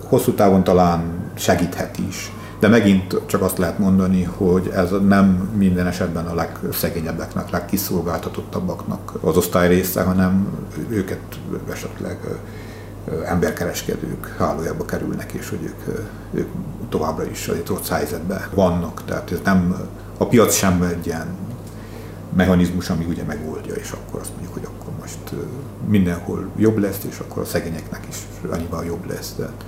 [0.10, 1.02] hosszú távon talán
[1.36, 7.50] segíthet is de megint csak azt lehet mondani, hogy ez nem minden esetben a legszegényebbeknek,
[7.50, 10.48] legkiszolgáltatottabbaknak az osztály része, hanem
[10.90, 11.20] őket
[11.72, 12.18] esetleg
[13.26, 16.48] emberkereskedők hálójába kerülnek, és hogy ők, ők
[16.90, 19.06] továbbra is egy rossz helyzetben vannak.
[19.06, 19.76] Tehát ez nem,
[20.18, 21.28] a piac sem egy ilyen
[22.36, 25.20] mechanizmus, ami ugye megoldja, és akkor azt mondjuk, hogy akkor most
[25.88, 28.18] mindenhol jobb lesz, és akkor a szegényeknek is
[28.50, 29.34] annyiban jobb lesz.
[29.38, 29.66] Tehát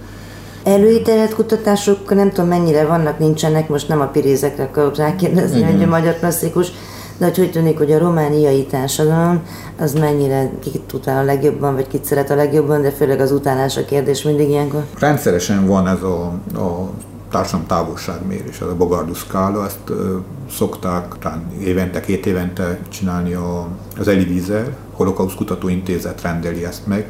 [0.63, 5.87] Előítélet kutatások nem tudom mennyire vannak, nincsenek, most nem a pirézekre akarok rákérdezni, hogy a
[5.87, 6.71] magyar klasszikus,
[7.17, 9.41] de hogy hogy tűnik, hogy a romániai társadalom
[9.79, 13.77] az mennyire kit utál a legjobban, vagy kit szeret a legjobban, de főleg az utálás
[13.77, 14.85] a kérdés mindig ilyenkor.
[14.99, 16.23] Rendszeresen van ez a,
[16.55, 16.89] a
[17.31, 20.17] társadalom távolságmérés, ez a Bogardus skála, ezt ö,
[20.51, 23.67] szokták talán évente, két évente csinálni a,
[23.99, 27.09] az Elivizer, Holokauszt Kutatóintézet rendeli ezt meg,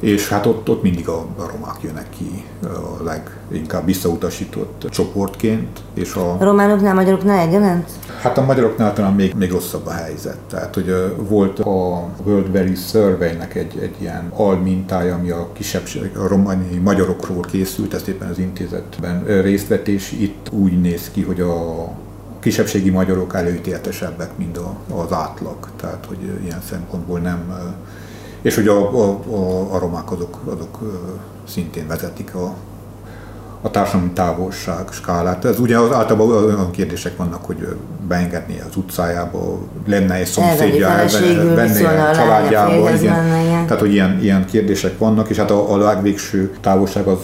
[0.00, 5.80] és hát ott, ott mindig a, a romák jönnek ki a leginkább visszautasított csoportként.
[5.94, 7.90] És a, a románoknál, magyaroknál egyaránt?
[8.20, 10.38] Hát a magyaroknál talán még, még rosszabb a helyzet.
[10.48, 16.28] Tehát, hogy volt a World Value Survey-nek egy, egy ilyen almintája, ami a kisebbség, a
[16.28, 21.40] románi magyarokról készült, ezt éppen az intézetben részt vett, és itt úgy néz ki, hogy
[21.40, 21.88] a
[22.40, 24.58] kisebbségi magyarok előítéletesebbek, mint
[24.94, 25.56] az átlag.
[25.76, 27.52] Tehát, hogy ilyen szempontból nem
[28.42, 30.78] és hogy a, a, a, a romák azok, azok
[31.48, 32.54] szintén vezetik a,
[33.60, 35.44] a társadalmi távolság skálát.
[35.44, 37.76] Ez ugye az általában olyan kérdések vannak, hogy
[38.08, 40.88] beengedni az utcájába, lenne egy szomszédja,
[41.54, 42.90] benne családjába.
[42.90, 43.66] Igen.
[43.66, 47.18] Tehát, hogy ilyen, ilyen kérdések vannak, és hát a, a legvégső távolság az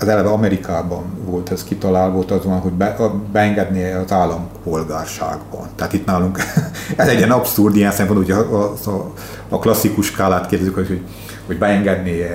[0.00, 2.96] az eleve Amerikában volt ez kitalálva, volt az van, hogy be,
[3.32, 5.68] beengedni az állampolgárságban.
[5.74, 6.38] Tehát itt nálunk
[6.96, 9.12] ez egy ilyen abszurd ilyen szempontból, hogy a, a,
[9.48, 11.02] a klasszikus skálát kérdezzük, hogy
[11.50, 12.26] hogy beengedné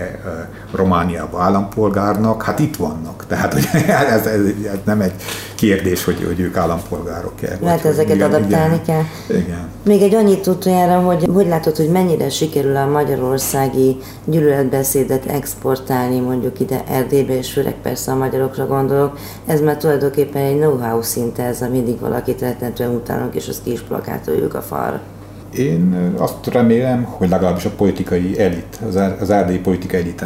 [0.74, 3.26] Romániába állampolgárnak, hát itt vannak.
[3.28, 5.14] Tehát hogy ez, ez, ez nem egy
[5.56, 7.58] kérdés, hogy, hogy ők állampolgárok-e.
[7.62, 9.06] Lehet ezeket igen, adaptálni igen.
[9.28, 9.38] kell.
[9.38, 9.70] Igen.
[9.84, 16.60] Még egy annyit utoljára, hogy hogy látod, hogy mennyire sikerül a magyarországi gyűlöletbeszédet exportálni mondjuk
[16.60, 19.18] ide Erdélybe, és főleg persze a magyarokra gondolok.
[19.46, 23.72] Ez már tulajdonképpen egy know-how szinte, ez a mindig valakit rettentően utálunk, és azt ki
[23.72, 25.02] is plakátoljuk a falra.
[25.58, 28.80] Én azt remélem, hogy legalábbis a politikai elit,
[29.20, 30.26] az erdélyi politikai elit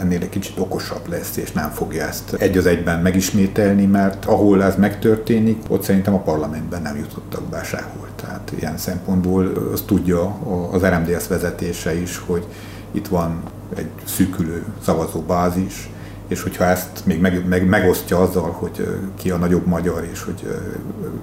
[0.00, 4.62] ennél egy kicsit okosabb lesz, és nem fogja ezt egy az egyben megismételni, mert ahol
[4.62, 8.08] ez megtörténik, ott szerintem a parlamentben nem jutottak be sehol.
[8.16, 10.36] Tehát ilyen szempontból azt tudja
[10.72, 12.44] az RMDS vezetése is, hogy
[12.90, 13.42] itt van
[13.74, 15.90] egy szűkülő szavazóbázis,
[16.28, 20.56] és hogyha ezt még meg, meg, megosztja azzal, hogy ki a nagyobb magyar, és hogy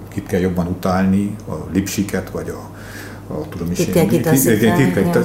[0.08, 2.70] kit kell jobban utálni, a lipsiket, vagy a
[3.30, 3.86] a tudom is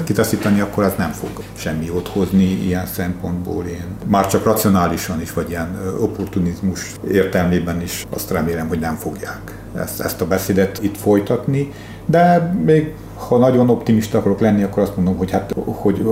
[0.03, 3.65] kitaszítani, akkor az nem fog semmi jót hozni ilyen szempontból.
[3.65, 9.64] Én már csak racionálisan is, vagy ilyen opportunizmus értelmében is azt remélem, hogy nem fogják
[9.77, 11.71] ezt, ezt a beszédet itt folytatni,
[12.05, 16.07] de még ha nagyon optimista akarok lenni, akkor azt mondom, hogy hát hogy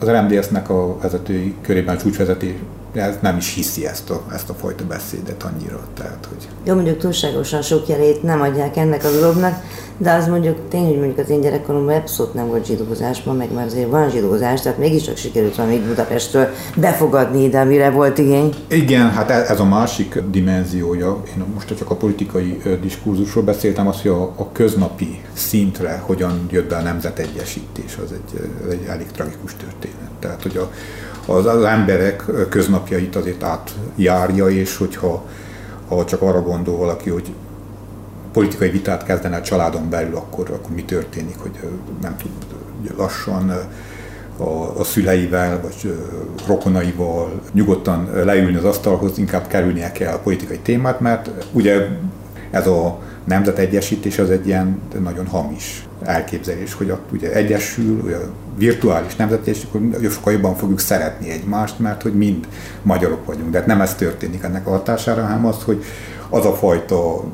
[0.00, 2.54] az RMDS-nek a vezetői körében a csúcsvezetés
[2.92, 5.80] ez nem is hiszi ezt a, ezt a fajta beszédet annyira.
[5.94, 6.48] Tehát, hogy...
[6.64, 9.62] Jó, mondjuk túlságosan sok jelét nem adják ennek a dolognak,
[9.96, 13.52] de az mondjuk tény, hogy mondjuk az én gyerekkoromban abszolút nem volt zsidózás, ma meg
[13.52, 18.54] már azért van zsidózás, tehát mégiscsak sikerült valamit Budapestről befogadni ide, amire volt igény.
[18.68, 21.22] Igen, hát e- ez a másik dimenziója.
[21.36, 26.68] Én most csak a politikai diskurzusról beszéltem, az, hogy a, a köznapi szintre hogyan jött
[26.68, 30.10] be a nemzetegyesítés, az egy, egy elég tragikus történet.
[30.18, 30.70] Tehát, hogy a,
[31.32, 35.24] az, az emberek köznapjait azért átjárja, és hogyha
[35.88, 37.32] ha csak arra gondol valaki, hogy
[38.32, 41.58] politikai vitát kezdene a családon belül, akkor, akkor mi történik, hogy
[42.02, 42.30] nem tud
[42.96, 43.50] lassan
[44.36, 45.94] a, a szüleivel, vagy
[46.46, 51.86] rokonaival nyugodtan leülni az asztalhoz, inkább kerülnie kell a politikai témát, mert ugye
[52.50, 58.16] ez a nemzetegyesítés az egy ilyen nagyon hamis elképzelés, hogy ott ugye egyesül, ugye
[58.56, 62.48] virtuális nemzetegyesítés, akkor sokkal jobban fogjuk szeretni egymást, mert hogy mind
[62.82, 63.50] magyarok vagyunk.
[63.50, 65.84] De hát nem ez történik ennek a hatására, hanem az, hogy
[66.28, 67.24] az a fajta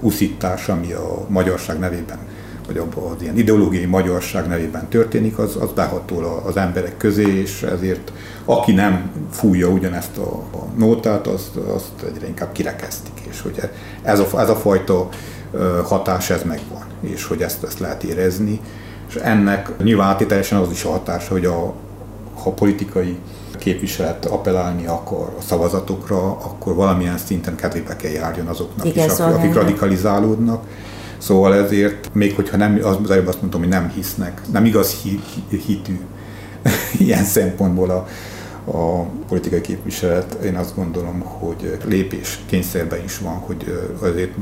[0.00, 2.18] uszítás, ami a magyarság nevében
[2.66, 8.12] vagy az ilyen ideológiai magyarság nevében történik, az, az behatol az emberek közé, és ezért
[8.44, 13.70] aki nem fújja ugyanezt a, a nótát, azt, azt egyre inkább kirekesztik, és hogy
[14.02, 15.08] ez a, ez a fajta
[15.84, 18.60] hatás ez megvan, és hogy ezt, ezt lehet érezni,
[19.08, 21.74] és ennek nyilván átételesen az is a hatása, hogy a,
[22.42, 23.18] ha politikai
[23.58, 29.36] képviselet appellálni akar a szavazatokra, akkor valamilyen szinten kedvébe kell járjon azoknak Igen, is, akik,
[29.36, 30.64] akik radikalizálódnak.
[31.18, 35.20] Szóval ezért, még hogyha nem, az előbb azt mondtam, hogy nem hisznek, nem igaz hi,
[35.48, 36.00] hi, hitű
[37.06, 38.06] ilyen szempontból a,
[38.66, 44.32] a politikai képviselet, én azt gondolom, hogy lépés kényszerben is van, hogy azért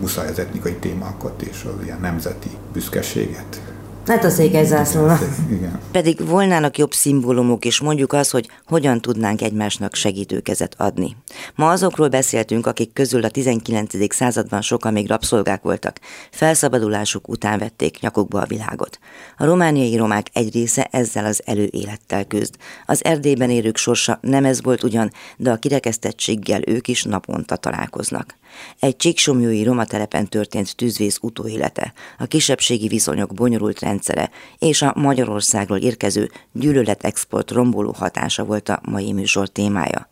[0.00, 3.69] muszáj az etnikai témákat és az ilyen nemzeti büszkeséget
[4.10, 5.18] Hát a székelyzászlóra.
[5.50, 5.80] Igen.
[5.92, 11.16] Pedig volnának jobb szimbólumok, és mondjuk az, hogy hogyan tudnánk egymásnak segítőkezet adni.
[11.54, 14.14] Ma azokról beszéltünk, akik közül a 19.
[14.14, 16.00] században sokan még rabszolgák voltak.
[16.30, 18.98] Felszabadulásuk után vették nyakukba a világot.
[19.36, 22.54] A romániai romák egy része ezzel az előélettel küzd.
[22.86, 28.38] Az Erdélyben érők sorsa nem ez volt ugyan, de a kirekesztettséggel ők is naponta találkoznak.
[28.80, 35.78] Egy csíksomjói roma telepen történt tűzvész utóélete, a kisebbségi viszonyok bonyolult rendszere és a Magyarországról
[35.78, 40.08] érkező gyűlöletexport romboló hatása volt a mai műsor témája.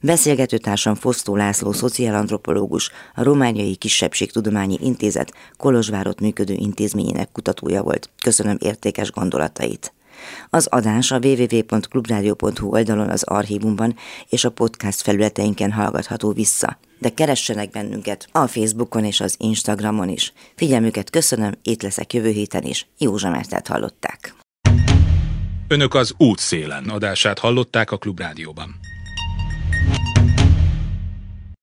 [0.00, 8.10] Beszélgetőtársam Fosztó László, szociálantropológus, a Romániai Kisebbségtudományi Intézet Kolozsvárot működő intézményének kutatója volt.
[8.22, 9.92] Köszönöm értékes gondolatait.
[10.50, 13.96] Az adás a www.clubradio.hu oldalon az archívumban
[14.28, 16.78] és a podcast felületeinken hallgatható vissza.
[16.98, 20.32] De keressenek bennünket a Facebookon és az Instagramon is.
[20.56, 22.88] Figyelmüket köszönöm, itt leszek jövő héten is.
[22.98, 24.34] Józsa Mertet hallották.
[25.68, 28.80] Önök az útszélen adását hallották a Klubrádióban.